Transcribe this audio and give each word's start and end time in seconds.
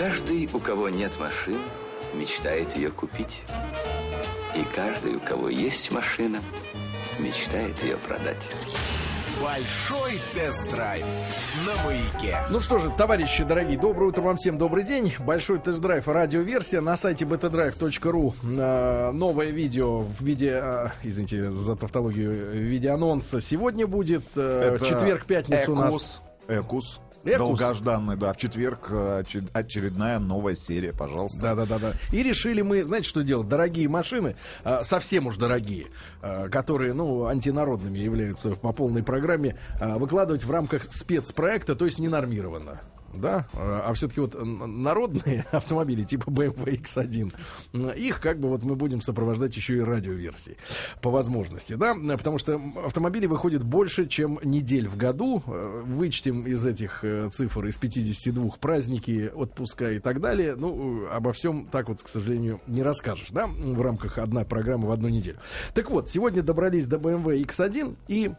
Каждый, 0.00 0.48
у 0.54 0.58
кого 0.58 0.88
нет 0.88 1.20
машины, 1.20 1.58
мечтает 2.14 2.74
ее 2.74 2.90
купить. 2.90 3.42
И 4.56 4.64
каждый, 4.74 5.16
у 5.16 5.20
кого 5.20 5.50
есть 5.50 5.92
машина, 5.92 6.38
мечтает 7.18 7.82
ее 7.82 7.98
продать. 7.98 8.48
Большой 9.42 10.18
тест-драйв 10.34 11.04
на 11.66 11.84
маяке. 11.84 12.38
Ну 12.48 12.60
что 12.60 12.78
же, 12.78 12.90
товарищи 12.96 13.44
дорогие, 13.44 13.78
доброе 13.78 14.06
утро 14.06 14.22
вам 14.22 14.38
всем, 14.38 14.56
добрый 14.56 14.84
день. 14.84 15.12
Большой 15.18 15.58
тест-драйв, 15.58 16.08
радиоверсия 16.08 16.80
на 16.80 16.96
сайте 16.96 17.26
btdrive.ru. 17.26 18.32
Э, 18.58 19.10
новое 19.12 19.50
видео 19.50 19.98
в 19.98 20.22
виде, 20.22 20.62
э, 20.62 20.88
извините 21.02 21.50
за 21.50 21.76
тавтологию, 21.76 22.52
в 22.52 22.54
виде 22.54 22.88
анонса 22.88 23.42
сегодня 23.42 23.86
будет. 23.86 24.24
Э, 24.34 24.76
Это 24.76 24.86
четверг, 24.86 25.26
пятницу 25.26 25.72
у 25.72 25.76
нас. 25.76 26.22
Экус. 26.48 27.00
Экус. 27.24 27.38
Долгожданный, 27.58 28.16
да. 28.16 28.32
В 28.32 28.36
четверг 28.38 28.88
э, 28.90 29.20
оче- 29.20 29.48
очередная 29.52 30.18
новая 30.18 30.54
серия, 30.54 30.92
пожалуйста. 30.92 31.38
Да, 31.40 31.54
да, 31.54 31.66
да, 31.66 31.78
да. 31.78 31.92
И 32.12 32.22
решили 32.22 32.62
мы, 32.62 32.82
знаете, 32.82 33.08
что 33.08 33.22
делать? 33.22 33.48
Дорогие 33.48 33.88
машины, 33.88 34.36
а, 34.64 34.82
совсем 34.84 35.26
уж 35.26 35.36
дорогие, 35.36 35.88
а, 36.22 36.48
которые, 36.48 36.94
ну, 36.94 37.26
антинародными 37.26 37.98
являются 37.98 38.50
по 38.52 38.72
полной 38.72 39.02
программе, 39.02 39.58
выкладывать 39.80 40.44
в 40.44 40.50
рамках 40.50 40.84
спецпроекта, 40.84 41.74
то 41.74 41.84
есть 41.84 41.98
ненормированно. 41.98 42.80
Да, 43.12 43.48
а 43.54 43.84
а 43.88 43.92
все-таки 43.94 44.20
вот 44.20 44.34
н- 44.34 44.82
народные 44.82 45.46
автомобили 45.52 46.04
типа 46.04 46.30
BMW 46.30 46.80
X1, 46.80 47.32
м, 47.72 47.90
их 47.90 48.20
как 48.20 48.38
бы 48.40 48.48
вот 48.48 48.62
мы 48.62 48.76
будем 48.76 49.00
сопровождать 49.02 49.56
еще 49.56 49.76
и 49.78 49.80
радиоверсией 49.80 50.56
по 51.02 51.10
возможности, 51.10 51.74
да, 51.74 51.94
потому 51.94 52.38
что 52.38 52.60
автомобили 52.84 53.26
выходит 53.26 53.62
больше, 53.62 54.06
чем 54.06 54.38
недель 54.42 54.88
в 54.88 54.96
году, 54.96 55.42
Э, 55.46 55.82
вычтем 55.84 56.46
из 56.46 56.64
этих 56.64 57.02
э, 57.02 57.28
цифр, 57.32 57.66
из 57.66 57.76
52 57.76 58.56
праздники, 58.60 59.30
отпуска 59.34 59.92
и 59.92 59.98
так 59.98 60.20
далее, 60.20 60.54
ну, 60.56 61.04
э, 61.04 61.08
обо 61.08 61.32
всем 61.32 61.66
так 61.66 61.88
вот, 61.88 62.02
к 62.02 62.08
сожалению, 62.08 62.60
не 62.66 62.82
расскажешь, 62.82 63.28
да, 63.30 63.46
в 63.46 63.80
рамках 63.80 64.18
одной 64.18 64.44
программы 64.44 64.88
в 64.88 64.92
одну 64.92 65.08
неделю. 65.08 65.38
Так 65.74 65.90
вот, 65.90 66.10
сегодня 66.10 66.42
добрались 66.42 66.86
до 66.86 66.96
BMW 66.96 67.42
X1 67.42 67.96
и 68.08 68.30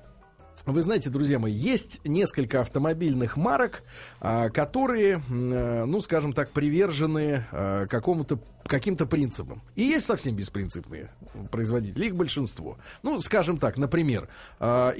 вы 0.65 0.81
знаете, 0.81 1.09
друзья 1.09 1.39
мои, 1.39 1.53
есть 1.53 1.99
несколько 2.05 2.61
автомобильных 2.61 3.35
марок, 3.35 3.83
а, 4.19 4.49
которые, 4.49 5.15
э, 5.27 5.85
ну, 5.85 6.01
скажем 6.01 6.33
так, 6.33 6.51
привержены 6.51 7.45
а, 7.51 7.87
какому-то 7.87 8.39
каким-то 8.67 9.07
принципам. 9.07 9.63
И 9.75 9.81
есть 9.81 10.05
совсем 10.05 10.35
беспринципные 10.35 11.11
производители, 11.51 12.05
их 12.05 12.15
большинство. 12.15 12.77
Ну, 13.01 13.17
скажем 13.17 13.57
так, 13.57 13.75
например, 13.75 14.29
а, 14.59 14.93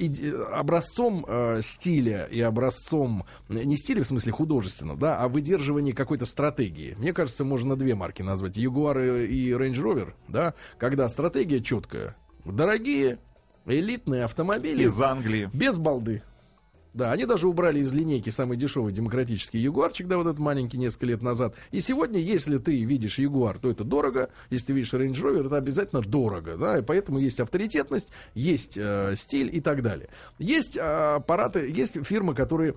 образцом 0.52 1.24
стиля 1.62 2.24
и 2.24 2.40
образцом, 2.40 3.24
не 3.48 3.76
стиля 3.76 4.02
в 4.02 4.06
смысле 4.08 4.32
художественного, 4.32 4.98
да, 4.98 5.18
а 5.18 5.28
выдерживания 5.28 5.94
какой-то 5.94 6.24
стратегии. 6.24 6.96
Мне 6.98 7.12
кажется, 7.12 7.44
можно 7.44 7.76
две 7.76 7.94
марки 7.94 8.22
назвать, 8.22 8.58
Jaguar 8.58 9.26
и 9.26 9.52
Range 9.52 9.76
Rover, 9.76 10.14
да, 10.26 10.54
когда 10.76 11.08
стратегия 11.08 11.62
четкая. 11.62 12.16
Дорогие, 12.44 13.20
элитные 13.66 14.24
автомобили. 14.24 14.84
Из 14.84 15.00
Англии. 15.00 15.50
Без 15.52 15.78
балды. 15.78 16.22
Да, 16.94 17.10
они 17.10 17.24
даже 17.24 17.48
убрали 17.48 17.80
из 17.80 17.92
линейки 17.92 18.28
самый 18.28 18.58
дешевый 18.58 18.92
демократический 18.92 19.58
Ягуарчик, 19.58 20.06
да, 20.08 20.18
вот 20.18 20.26
этот 20.26 20.38
маленький 20.38 20.76
несколько 20.76 21.06
лет 21.06 21.22
назад. 21.22 21.54
И 21.70 21.80
сегодня, 21.80 22.20
если 22.20 22.58
ты 22.58 22.84
видишь 22.84 23.18
Ягуар, 23.18 23.58
то 23.58 23.70
это 23.70 23.82
дорого. 23.82 24.28
Если 24.50 24.66
ты 24.66 24.72
видишь 24.74 24.92
Range 24.92 25.14
Rover, 25.14 25.46
это 25.46 25.56
обязательно 25.56 26.02
дорого, 26.02 26.56
да, 26.58 26.78
и 26.78 26.82
поэтому 26.82 27.18
есть 27.18 27.40
авторитетность, 27.40 28.10
есть 28.34 28.76
э, 28.76 29.14
стиль 29.16 29.54
и 29.54 29.60
так 29.62 29.82
далее. 29.82 30.10
Есть 30.38 30.76
э, 30.76 30.80
аппараты, 30.80 31.70
есть 31.70 32.04
фирмы, 32.04 32.34
которые 32.34 32.74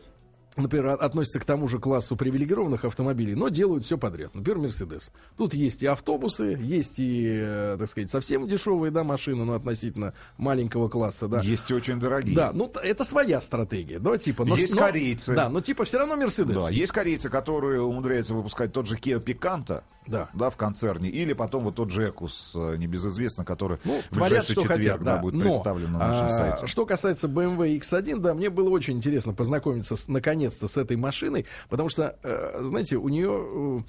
например, 0.56 0.88
от- 0.88 1.02
относятся 1.02 1.40
к 1.40 1.46
тому 1.46 1.68
же 1.68 1.80
классу 1.80 2.16
привилегированных 2.16 2.86
автомобилей, 2.86 3.36
но 3.36 3.50
делают 3.50 3.86
все 3.86 3.98
подряд. 3.98 4.34
Например, 4.36 4.60
Мерседес. 4.62 5.12
Тут 5.38 5.54
есть 5.54 5.84
и 5.84 5.86
автобусы, 5.88 6.58
есть 6.62 7.00
и, 7.00 7.38
э, 7.40 7.76
так 7.80 7.88
сказать, 7.90 8.12
совсем 8.12 8.48
дешевые, 8.48 8.92
да, 8.92 9.04
машины, 9.04 9.44
но 9.46 9.56
относительно 9.56 10.14
маленького 10.38 10.90
класса, 10.90 11.28
да. 11.28 11.40
Есть 11.42 11.70
и 11.72 11.74
очень 11.74 12.00
дорогие. 12.00 12.36
Да, 12.36 12.52
ну 12.54 12.72
это 12.84 13.04
своя 13.04 13.42
стратегия, 13.42 14.00
да, 14.00 14.18
типа. 14.18 14.46
Но, 14.46 14.56
Есть 14.56 14.74
но- 14.76 14.82
корейцы. 14.82 15.36
Да, 15.36 15.50
но 15.50 15.62
типа 15.62 15.84
все 15.84 16.00
равно 16.00 16.16
Мерседес. 16.16 16.56
Да, 16.64 16.70
есть 16.70 16.92
корейцы, 16.92 17.30
которые 17.30 17.82
умудряются 17.82 18.34
выпускать 18.34 18.72
тот 18.74 18.88
же 18.88 18.96
Kia 18.96 19.24
Picanto, 19.24 19.84
Да. 20.08 20.30
да, 20.34 20.50
в 20.50 20.56
концерне, 20.58 21.10
или 21.10 21.34
потом 21.34 21.64
вот 21.66 21.76
тот 21.76 21.90
же 21.92 22.10
Экус, 22.10 22.54
небезызвестно, 22.56 23.44
который 23.44 23.78
Ну, 23.84 24.00
в 24.00 24.14
творят, 24.14 24.30
ближайший 24.30 24.52
что 24.54 24.62
четверг 24.62 24.78
хотят, 24.78 25.04
да, 25.04 25.16
да. 25.16 25.22
будет 25.22 25.34
Но, 25.36 25.42
представлен 25.42 25.92
на 25.92 26.00
нашем 26.00 26.26
а, 26.28 26.30
сайте. 26.30 26.68
Что 26.68 26.86
касается 26.86 27.28
BMW 27.28 27.78
X1, 27.80 28.20
да, 28.20 28.34
мне 28.34 28.50
было 28.50 28.70
очень 28.70 28.98
интересно 28.98 29.34
познакомиться 29.34 29.96
с, 29.96 30.08
наконец-то 30.46 30.68
с 30.68 30.78
этой 30.78 30.98
машиной, 30.98 31.46
потому 31.70 31.90
что, 31.90 32.18
э, 32.24 32.64
знаете, 32.64 32.98
у 32.98 33.10
нее 33.10 33.32
э, 33.32 33.80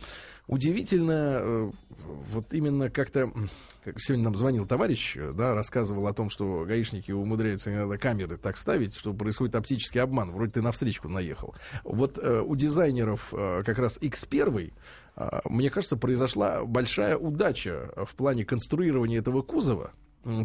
удивительно, 0.47 1.39
э, 1.41 1.71
вот 2.33 2.53
именно 2.55 2.91
как-то, 2.91 3.31
как 3.85 4.01
сегодня 4.01 4.25
нам 4.25 4.37
звонил 4.37 4.67
товарищ, 4.67 5.17
да, 5.35 5.55
рассказывал 5.55 6.07
о 6.07 6.15
том, 6.15 6.31
что 6.31 6.65
гаишники 6.65 7.13
умудряются 7.13 7.73
иногда 7.73 7.97
камеры 7.99 8.37
так 8.39 8.57
ставить, 8.57 8.97
что 8.97 9.13
происходит 9.13 9.55
оптический 9.55 10.01
обман, 10.01 10.33
вроде 10.33 10.53
ты 10.53 10.63
на 10.63 10.73
встречку 10.73 11.09
наехал. 11.09 11.55
Вот 11.85 12.19
у 12.19 12.57
дизайнеров 12.57 13.29
как 13.31 13.79
раз 13.79 13.99
X1 13.99 14.73
а, 15.19 15.41
мне 15.49 15.71
кажется, 15.71 15.97
произошла 15.97 16.65
большая 16.65 17.17
удача 17.17 17.91
в 17.97 18.15
плане 18.15 18.45
конструирования 18.45 19.21
этого 19.21 19.41
кузова. 19.41 19.93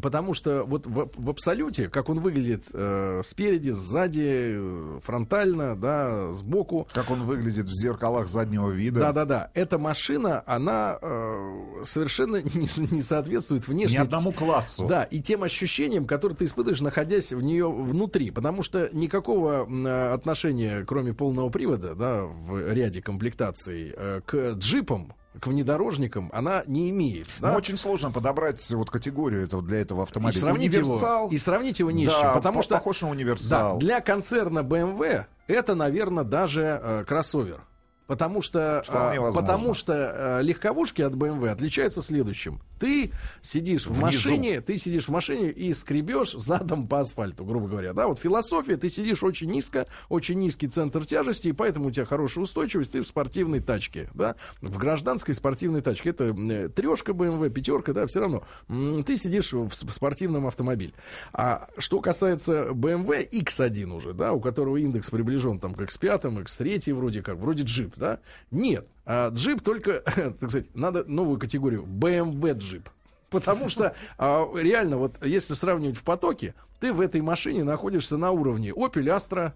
Потому 0.01 0.33
что 0.33 0.63
вот 0.63 0.85
в, 0.85 1.09
в 1.15 1.29
абсолюте, 1.29 1.89
как 1.89 2.09
он 2.09 2.19
выглядит 2.19 2.65
э, 2.73 3.21
спереди, 3.23 3.71
сзади, 3.71 4.55
э, 4.55 4.99
фронтально, 5.03 5.75
да, 5.75 6.31
сбоку, 6.31 6.87
Как 6.93 7.09
он 7.09 7.23
выглядит 7.25 7.65
в 7.65 7.73
зеркалах 7.73 8.27
заднего 8.27 8.69
вида. 8.69 8.99
да-да-да, 8.99 9.49
эта 9.53 9.79
машина, 9.79 10.43
она 10.45 10.99
э, 11.01 11.83
совершенно 11.83 12.35
не, 12.43 12.69
не 12.91 13.01
соответствует 13.01 13.67
Ни 13.67 13.73
внешне 13.73 13.99
одному 13.99 14.31
классу. 14.31 14.87
да, 14.87 15.03
и 15.03 15.19
тем 15.19 15.43
ощущениям, 15.43 16.05
которые 16.05 16.37
ты 16.37 16.45
испытываешь, 16.45 16.81
находясь 16.81 17.31
в 17.31 17.41
нее 17.41 17.71
внутри. 17.71 18.31
Потому 18.31 18.61
что 18.63 18.89
никакого 18.93 19.67
э, 19.67 20.13
отношения, 20.13 20.85
кроме 20.85 21.13
полного 21.13 21.49
привода, 21.49 21.95
да, 21.95 22.23
в 22.25 22.71
ряде 22.71 23.01
комплектаций, 23.01 23.93
э, 23.95 24.21
к 24.25 24.53
джипам, 24.53 25.13
к 25.39 25.47
внедорожникам, 25.47 26.29
она 26.33 26.63
не 26.67 26.89
имеет. 26.89 27.27
Ну, 27.39 27.47
да. 27.47 27.57
очень 27.57 27.77
сложно 27.77 28.11
подобрать 28.11 28.69
вот 28.71 28.89
категорию 28.89 29.43
этого, 29.43 29.61
для 29.63 29.79
этого 29.79 30.01
и 30.01 30.03
автомобиля. 30.03 30.39
сравнить, 30.41 30.75
универсал. 30.75 31.25
его, 31.25 31.33
и 31.33 31.37
сравнить 31.37 31.79
его 31.79 31.89
с 31.89 32.05
да, 32.05 32.19
чем. 32.19 32.33
Потому 32.33 32.57
по- 32.57 32.63
что 32.63 32.75
похож 32.75 33.01
на 33.01 33.07
да, 33.07 33.11
универсал. 33.11 33.79
для 33.79 34.01
концерна 34.01 34.59
BMW 34.59 35.25
это, 35.47 35.75
наверное, 35.75 36.23
даже 36.23 36.61
э, 36.81 37.05
кроссовер. 37.05 37.61
Потому 38.11 38.41
что, 38.41 38.83
возможно. 38.89 39.31
потому 39.41 39.73
что 39.73 39.93
э, 39.93 40.43
легковушки 40.43 41.01
от 41.01 41.13
BMW 41.13 41.47
отличаются 41.47 42.01
следующим. 42.01 42.59
Ты 42.77 43.11
сидишь 43.41 43.85
в 43.85 43.91
Внизу. 43.91 44.01
машине, 44.01 44.59
ты 44.59 44.77
сидишь 44.77 45.05
в 45.05 45.11
машине 45.11 45.49
и 45.49 45.73
скребешь 45.73 46.33
задом 46.33 46.87
по 46.87 46.99
асфальту, 46.99 47.45
грубо 47.45 47.69
говоря. 47.69 47.93
Да, 47.93 48.07
вот 48.07 48.19
философия, 48.19 48.75
ты 48.75 48.89
сидишь 48.89 49.23
очень 49.23 49.49
низко, 49.49 49.87
очень 50.09 50.39
низкий 50.39 50.67
центр 50.67 51.05
тяжести, 51.05 51.47
и 51.47 51.51
поэтому 51.53 51.87
у 51.87 51.91
тебя 51.91 52.03
хорошая 52.03 52.43
устойчивость, 52.43 52.91
ты 52.91 53.01
в 53.01 53.07
спортивной 53.07 53.61
тачке, 53.61 54.09
да, 54.13 54.35
в 54.59 54.77
гражданской 54.77 55.33
спортивной 55.33 55.81
тачке. 55.81 56.09
Это 56.09 56.35
э, 56.35 56.67
трешка 56.67 57.13
BMW, 57.13 57.49
пятерка, 57.49 57.93
да, 57.93 58.07
все 58.07 58.19
равно. 58.19 58.43
Ты 58.67 59.15
сидишь 59.15 59.53
в, 59.53 59.69
в 59.69 59.91
спортивном 59.93 60.47
автомобиле. 60.47 60.91
А 61.31 61.69
что 61.77 62.01
касается 62.01 62.71
BMW 62.71 63.29
X1 63.29 63.89
уже, 63.89 64.13
да, 64.13 64.33
у 64.33 64.41
которого 64.41 64.75
индекс 64.75 65.09
приближен 65.09 65.61
там 65.61 65.75
к 65.75 65.81
X5, 65.81 66.43
X3 66.43 66.93
вроде 66.93 67.21
как, 67.21 67.37
вроде 67.37 67.63
джип, 67.63 67.93
да, 68.01 68.19
нет. 68.49 68.87
А 69.05 69.29
джип 69.29 69.61
только, 69.61 69.99
так 70.05 70.49
сказать, 70.49 70.75
надо 70.75 71.05
новую 71.05 71.39
категорию, 71.39 71.83
BMW 71.83 72.53
джип. 72.57 72.89
Потому 73.29 73.69
что 73.69 73.95
а, 74.17 74.45
реально, 74.55 74.97
вот 74.97 75.23
если 75.23 75.53
сравнивать 75.53 75.97
в 75.97 76.03
потоке, 76.03 76.53
ты 76.79 76.91
в 76.91 76.99
этой 76.99 77.21
машине 77.21 77.63
находишься 77.63 78.17
на 78.17 78.31
уровне 78.31 78.71
Opel 78.71 79.05
Astra, 79.05 79.53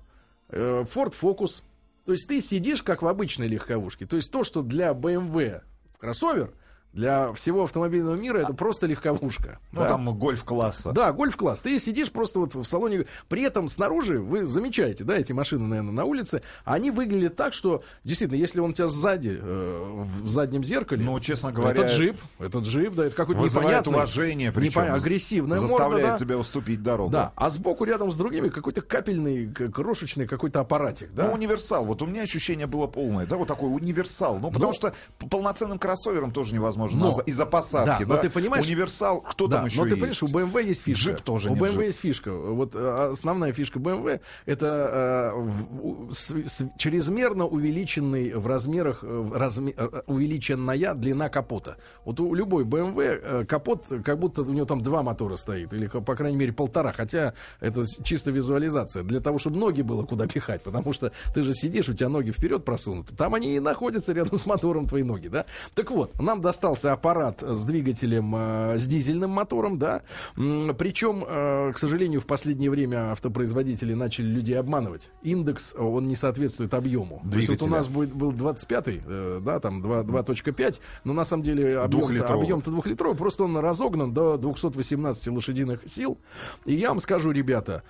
э, 0.50 0.86
Ford 0.94 1.14
Focus. 1.20 1.64
То 2.06 2.12
есть 2.12 2.28
ты 2.28 2.40
сидишь 2.40 2.84
как 2.84 3.02
в 3.02 3.08
обычной 3.08 3.48
легковушке. 3.48 4.06
То 4.06 4.16
есть 4.16 4.32
то, 4.32 4.44
что 4.44 4.62
для 4.62 4.92
BMW 4.92 5.62
кроссовер, 5.98 6.54
для 6.96 7.34
всего 7.34 7.64
автомобильного 7.66 8.16
мира 8.16 8.40
это 8.40 8.54
просто 8.54 8.88
легковушка. 8.88 9.60
Ну, 9.72 9.82
Да. 9.82 9.90
там 9.90 10.18
гольф-класса. 10.18 10.92
Да, 10.94 11.12
гольф-класс. 11.12 11.60
Ты 11.60 11.78
сидишь 11.80 12.10
просто 12.12 12.40
вот 12.40 12.56
в 12.56 12.64
салоне. 12.66 13.06
При 13.28 13.44
этом 13.44 13.68
снаружи 13.70 14.20
вы 14.20 14.46
замечаете, 14.46 15.04
да, 15.04 15.18
эти 15.18 15.34
машины, 15.34 15.68
наверное, 15.68 15.92
на 15.92 16.06
улице, 16.06 16.42
они 16.64 16.92
выглядят 16.92 17.36
так, 17.36 17.54
что 17.54 17.84
действительно, 18.06 18.38
если 18.38 18.62
он 18.62 18.70
у 18.72 18.74
тебя 18.74 18.88
сзади, 18.88 19.38
э, 19.42 20.04
в 20.22 20.28
заднем 20.30 20.64
зеркале. 20.64 21.04
Ну, 21.04 21.20
честно 21.20 21.52
говоря, 21.52 21.84
Это 21.84 21.94
джип, 21.94 22.18
это 22.40 22.60
джип, 22.60 22.96
да, 22.96 23.06
это 23.08 23.16
какой-то 23.16 23.44
непонятный. 23.44 23.94
уважение, 23.94 24.52
причем 24.54 24.82
непон- 24.84 24.94
агрессивная 24.96 25.60
заставляет 25.60 25.92
морда, 25.92 26.08
да. 26.12 26.18
тебя 26.18 26.38
уступить 26.38 26.82
дорогу. 26.82 27.12
Да, 27.12 27.34
а 27.36 27.50
сбоку 27.50 27.84
рядом 27.84 28.12
с 28.12 28.18
другими 28.18 28.48
какой-то 28.48 28.82
капельный, 28.82 29.52
крошечный 29.52 30.28
какой-то 30.28 30.62
аппаратик, 30.62 31.14
да. 31.14 31.28
Ну, 31.28 31.34
универсал. 31.34 31.84
Вот 31.84 32.02
у 32.02 32.06
меня 32.06 32.22
ощущение 32.22 32.68
было 32.68 32.88
полное. 32.88 33.26
Да, 33.26 33.36
вот 33.36 33.48
такой 33.50 33.70
универсал. 33.74 34.40
Ну, 34.40 34.50
потому 34.50 34.68
Ну. 34.70 34.74
что 34.74 34.94
полноценным 35.30 35.78
кроссовером 35.78 36.32
тоже 36.32 36.54
невозможно 36.54 36.85
возможно, 36.86 37.00
Но- 37.10 37.12
за- 37.16 37.22
из-за 37.24 37.46
посадки, 37.46 38.04
Да, 38.04 38.10
да? 38.10 38.16
но 38.16 38.22
ты 38.22 38.30
понимаешь- 38.30 38.66
Универсал, 38.66 39.22
кто 39.22 39.48
да, 39.48 39.58
там 39.58 39.66
еще 39.66 39.78
но 39.78 39.84
ты 39.84 39.90
есть? 39.96 40.20
понимаешь, 40.20 40.24
у 40.24 40.28
BMW 40.28 40.64
есть 40.68 40.82
фишка. 40.84 41.10
Джип 41.12 41.22
тоже 41.22 41.50
У 41.52 41.56
BMW 41.56 41.68
джип. 41.70 41.82
есть 41.82 42.00
фишка. 42.00 42.32
Вот 42.34 42.72
э, 42.76 43.10
основная 43.12 43.54
фишка 43.54 43.80
BMW 43.80 44.20
это 44.46 45.32
э, 45.36 45.40
в- 45.40 46.14
с- 46.14 46.30
с- 46.48 46.66
чрезмерно 46.78 47.46
увеличенный 47.46 48.34
в 48.34 48.48
размерах 48.48 49.04
э, 49.04 49.08
в 49.08 49.34
разме- 49.34 49.74
э, 49.76 50.02
увеличенная 50.08 50.94
длина 50.94 51.30
капота. 51.30 51.78
Вот 52.06 52.20
у 52.20 52.34
любой 52.34 52.64
BMW 52.64 53.46
капот 53.46 53.86
как 54.04 54.20
будто 54.20 54.42
у 54.42 54.52
него 54.52 54.66
там 54.66 54.82
два 54.82 55.04
мотора 55.04 55.38
стоит 55.38 55.74
или 55.74 55.88
по 55.88 56.16
крайней 56.16 56.38
мере 56.38 56.54
полтора, 56.54 56.92
хотя 56.92 57.34
это 57.60 57.86
чисто 58.04 58.32
визуализация 58.32 59.04
для 59.04 59.20
того, 59.20 59.38
чтобы 59.40 59.58
ноги 59.58 59.82
было 59.82 60.04
куда 60.04 60.28
пихать, 60.28 60.62
потому 60.64 60.94
что 60.94 61.12
ты 61.34 61.42
же 61.42 61.54
сидишь, 61.54 61.90
у 61.90 61.94
тебя 61.94 62.10
ноги 62.10 62.32
вперед 62.32 62.66
просунуты, 62.66 63.16
там 63.16 63.34
они 63.36 63.56
и 63.56 63.60
находятся 63.60 64.14
рядом 64.14 64.38
с 64.38 64.46
мотором 64.46 64.88
твои 64.88 65.04
ноги, 65.04 65.28
да. 65.28 65.46
Так 65.74 65.92
вот, 65.92 66.20
нам 66.22 66.42
достался 66.76 66.94
аппарат 66.94 67.42
с 67.42 67.64
двигателем 67.64 68.36
э, 68.36 68.78
с 68.78 68.86
дизельным 68.88 69.32
мотором, 69.32 69.80
да. 69.80 70.02
Причем, 70.36 71.24
э, 71.28 71.72
к 71.74 71.78
сожалению, 71.78 72.22
в 72.22 72.26
последнее 72.28 72.70
время 72.70 73.12
автопроизводители 73.12 73.94
начали 73.94 74.28
людей 74.28 74.60
обманывать. 74.60 75.10
Индекс, 75.24 75.74
э, 75.74 75.82
он 75.82 76.08
не 76.08 76.16
соответствует 76.16 76.74
объему. 76.74 77.22
То 77.32 77.38
есть 77.38 77.50
вот 77.50 77.56
у 77.62 77.66
Двигателя. 77.66 77.70
нас 77.70 77.88
будет, 77.88 78.14
был 78.14 78.32
25-й, 78.32 79.02
э, 79.06 79.42
да, 79.44 79.60
там 79.60 79.82
2, 79.82 80.04
2.5, 80.04 80.80
но 81.04 81.14
на 81.14 81.26
самом 81.26 81.44
деле 81.44 81.80
объем, 81.80 82.02
Двухлитровый. 82.02 82.44
объем-то 82.44 82.72
двухлитровый, 82.72 83.18
просто 83.18 83.44
он 83.44 83.58
разогнан 83.58 84.14
до 84.14 84.38
218 84.38 85.28
лошадиных 85.30 85.82
сил. 85.88 86.18
И 86.66 86.74
я 86.74 86.90
вам 86.90 87.00
скажу, 87.00 87.32
ребята, 87.32 87.84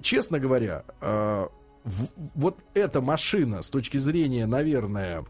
честно 0.00 0.38
говоря, 0.38 0.84
вот 2.34 2.58
эта 2.74 3.00
машина 3.00 3.62
с 3.62 3.68
точки 3.68 3.96
зрения, 3.98 4.46
наверное, 4.46 5.24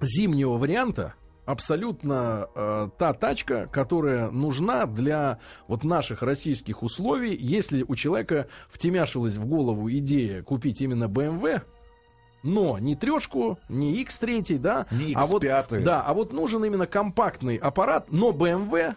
зимнего 0.00 0.56
варианта 0.58 1.14
абсолютно 1.46 2.48
э, 2.54 2.88
та 2.98 3.14
тачка, 3.14 3.66
которая 3.68 4.30
нужна 4.30 4.86
для 4.86 5.38
вот 5.68 5.84
наших 5.84 6.22
российских 6.22 6.82
условий, 6.82 7.34
если 7.34 7.84
у 7.86 7.94
человека 7.94 8.48
втемяшилась 8.68 9.36
в 9.36 9.46
голову 9.46 9.90
идея 9.90 10.42
купить 10.42 10.80
именно 10.82 11.04
BMW, 11.04 11.62
но 12.42 12.78
не 12.78 12.94
трешку, 12.94 13.58
не 13.68 14.04
X3, 14.04 14.58
да, 14.58 14.86
Не 14.90 15.14
а 15.14 15.26
вот, 15.26 15.42
X5. 15.42 15.82
да, 15.82 16.02
а 16.02 16.12
вот 16.12 16.32
нужен 16.32 16.64
именно 16.64 16.86
компактный 16.86 17.56
аппарат, 17.56 18.10
но 18.10 18.30
BMW 18.30 18.94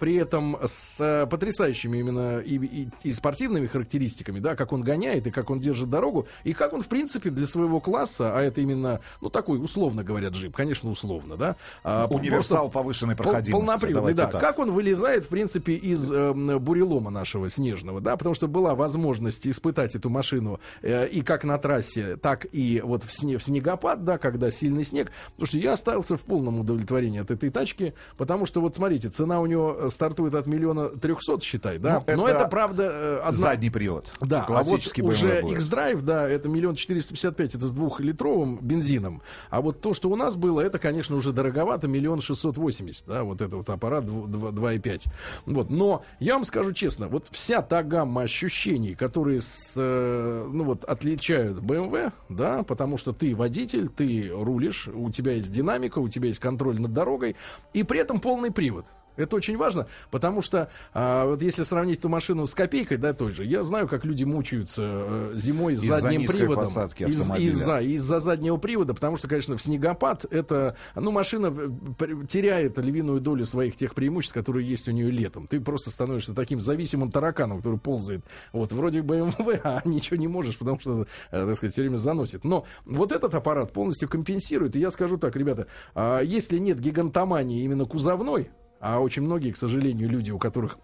при 0.00 0.16
этом 0.16 0.56
с 0.64 0.96
э, 0.98 1.26
потрясающими 1.26 1.98
именно 1.98 2.38
и, 2.40 2.56
и- 2.56 2.88
и 3.04 3.12
спортивными 3.12 3.66
характеристиками, 3.66 4.40
да, 4.40 4.56
как 4.56 4.72
он 4.72 4.82
гоняет 4.82 5.26
и 5.26 5.30
как 5.30 5.50
он 5.50 5.60
держит 5.60 5.90
дорогу, 5.90 6.26
и 6.42 6.52
как 6.54 6.72
он, 6.72 6.82
в 6.82 6.88
принципе, 6.88 7.30
для 7.30 7.46
своего 7.46 7.78
класса, 7.80 8.36
а 8.36 8.40
это 8.40 8.60
именно, 8.60 9.00
ну, 9.20 9.28
такой, 9.30 9.62
условно 9.62 10.02
говоря, 10.02 10.28
джип, 10.30 10.56
конечно, 10.56 10.90
условно, 10.90 11.36
да. 11.36 11.56
а, 11.84 12.06
Универсал 12.10 12.70
повышенной 12.70 13.14
проходимости. 13.14 13.52
Полноприводный, 13.52 14.14
да. 14.14 14.26
так. 14.26 14.40
Как 14.40 14.58
он 14.58 14.70
вылезает, 14.72 15.26
в 15.26 15.28
принципе, 15.28 15.74
из 15.74 16.10
эм, 16.10 16.58
бурелома 16.58 17.10
нашего 17.10 17.50
снежного, 17.50 18.00
да, 18.00 18.16
потому 18.16 18.34
что 18.34 18.48
была 18.48 18.74
возможность 18.74 19.46
испытать 19.46 19.94
эту 19.94 20.08
машину 20.08 20.60
э, 20.82 21.06
и 21.08 21.20
как 21.22 21.44
на 21.44 21.58
трассе, 21.58 22.16
так 22.16 22.46
и 22.52 22.80
вот 22.82 23.04
в, 23.04 23.08
сне- 23.10 23.36
в 23.36 23.44
снегопад, 23.44 24.04
да, 24.04 24.16
когда 24.16 24.50
сильный 24.50 24.84
снег. 24.84 25.12
Потому 25.32 25.46
что 25.46 25.58
я 25.58 25.72
остался 25.74 26.16
в 26.16 26.22
полном 26.22 26.60
удовлетворении 26.60 27.20
от 27.20 27.30
этой 27.30 27.50
тачки, 27.50 27.92
потому 28.16 28.46
что 28.46 28.62
вот 28.62 28.76
смотрите, 28.76 29.10
цена 29.10 29.40
у 29.40 29.46
него 29.46 29.89
стартует 29.90 30.34
от 30.34 30.46
миллиона 30.46 30.88
трехсот, 30.88 31.42
считай, 31.42 31.78
да. 31.78 32.02
Ну, 32.06 32.16
Но 32.16 32.26
это 32.28 32.38
это 32.40 32.48
правда 32.48 32.88
э, 32.92 33.16
одна- 33.18 33.32
Задний 33.32 33.70
привод. 33.70 34.12
да, 34.20 34.42
Классический 34.44 35.02
а 35.02 35.04
вот 35.04 35.14
уже 35.14 35.42
будет. 35.42 35.56
X-Drive, 35.58 36.02
да, 36.02 36.28
это 36.28 36.48
миллион 36.48 36.74
четыреста 36.76 37.10
пятьдесят 37.14 37.36
пять, 37.36 37.54
это 37.54 37.66
с 37.66 37.72
двухлитровым 37.72 38.58
бензином. 38.60 39.22
А 39.50 39.60
вот 39.60 39.80
то, 39.80 39.92
что 39.94 40.08
у 40.10 40.16
нас 40.16 40.36
было, 40.36 40.60
это, 40.60 40.78
конечно, 40.78 41.16
уже 41.16 41.32
дороговато, 41.32 41.88
миллион 41.88 42.20
шестьсот 42.20 42.56
восемьдесят, 42.56 43.04
да, 43.06 43.22
вот 43.24 43.40
это 43.42 43.56
вот 43.56 43.68
аппарат 43.70 44.04
дв- 44.04 44.26
дв- 44.26 44.52
2,5. 44.52 45.02
Вот, 45.46 45.70
но 45.70 46.02
я 46.18 46.34
вам 46.34 46.44
скажу 46.44 46.72
честно, 46.72 47.08
вот 47.08 47.26
вся 47.30 47.62
та 47.62 47.82
гамма 47.82 48.22
ощущений, 48.22 48.94
которые, 48.94 49.40
с, 49.40 49.72
э, 49.76 50.48
ну 50.52 50.64
вот, 50.64 50.84
отличают 50.84 51.58
BMW, 51.58 52.12
да, 52.28 52.62
потому 52.62 52.96
что 52.98 53.12
ты 53.12 53.34
водитель, 53.34 53.88
ты 53.88 54.30
рулишь, 54.32 54.88
у 54.92 55.10
тебя 55.10 55.32
есть 55.32 55.50
динамика, 55.50 55.98
у 55.98 56.08
тебя 56.08 56.28
есть 56.28 56.40
контроль 56.40 56.80
над 56.80 56.92
дорогой, 56.92 57.36
и 57.72 57.82
при 57.82 57.98
этом 58.00 58.20
полный 58.20 58.50
привод. 58.50 58.84
Это 59.16 59.36
очень 59.36 59.56
важно, 59.56 59.86
потому 60.10 60.42
что 60.42 60.70
а, 60.92 61.26
вот 61.26 61.42
если 61.42 61.62
сравнить 61.62 61.98
эту 61.98 62.08
машину 62.08 62.46
с 62.46 62.54
копейкой, 62.54 62.96
да, 62.96 63.12
той 63.12 63.32
же, 63.32 63.44
я 63.44 63.62
знаю, 63.62 63.88
как 63.88 64.04
люди 64.04 64.24
мучаются 64.24 64.82
э, 64.84 65.32
зимой 65.34 65.76
с 65.76 65.82
Из-за 65.82 66.00
задним 66.00 66.26
приводом. 66.26 66.64
посадки 66.64 67.04
Из- 67.04 67.30
из-за, 67.38 67.80
из-за 67.80 68.20
заднего 68.20 68.56
привода, 68.56 68.94
потому 68.94 69.16
что, 69.16 69.28
конечно, 69.28 69.56
в 69.56 69.62
снегопад 69.62 70.24
это, 70.30 70.76
ну, 70.94 71.10
машина 71.10 71.54
э, 71.98 72.06
теряет 72.28 72.78
львиную 72.78 73.20
долю 73.20 73.44
своих 73.44 73.76
тех 73.76 73.94
преимуществ, 73.94 74.34
которые 74.34 74.68
есть 74.68 74.88
у 74.88 74.92
нее 74.92 75.10
летом. 75.10 75.46
Ты 75.46 75.60
просто 75.60 75.90
становишься 75.90 76.34
таким 76.34 76.60
зависимым 76.60 77.10
тараканом, 77.10 77.58
который 77.58 77.78
ползает. 77.78 78.24
Вот, 78.52 78.72
вроде 78.72 79.00
BMW, 79.00 79.60
а 79.64 79.82
ничего 79.84 80.16
не 80.16 80.28
можешь, 80.28 80.56
потому 80.56 80.80
что, 80.80 81.06
э, 81.30 81.46
так 81.46 81.56
сказать, 81.56 81.72
все 81.72 81.82
время 81.82 81.98
заносит. 81.98 82.44
Но 82.44 82.64
вот 82.84 83.12
этот 83.12 83.34
аппарат 83.34 83.72
полностью 83.72 84.08
компенсирует. 84.08 84.76
И 84.76 84.80
я 84.80 84.90
скажу 84.90 85.18
так, 85.18 85.36
ребята, 85.36 85.66
а 85.94 86.20
если 86.20 86.58
нет 86.58 86.80
гигантомании 86.80 87.62
именно 87.64 87.84
кузовной, 87.84 88.50
а 88.80 89.00
очень 89.00 89.22
многие, 89.22 89.52
к 89.52 89.56
сожалению, 89.56 90.08
люди, 90.08 90.30
у 90.30 90.38
которых 90.38 90.78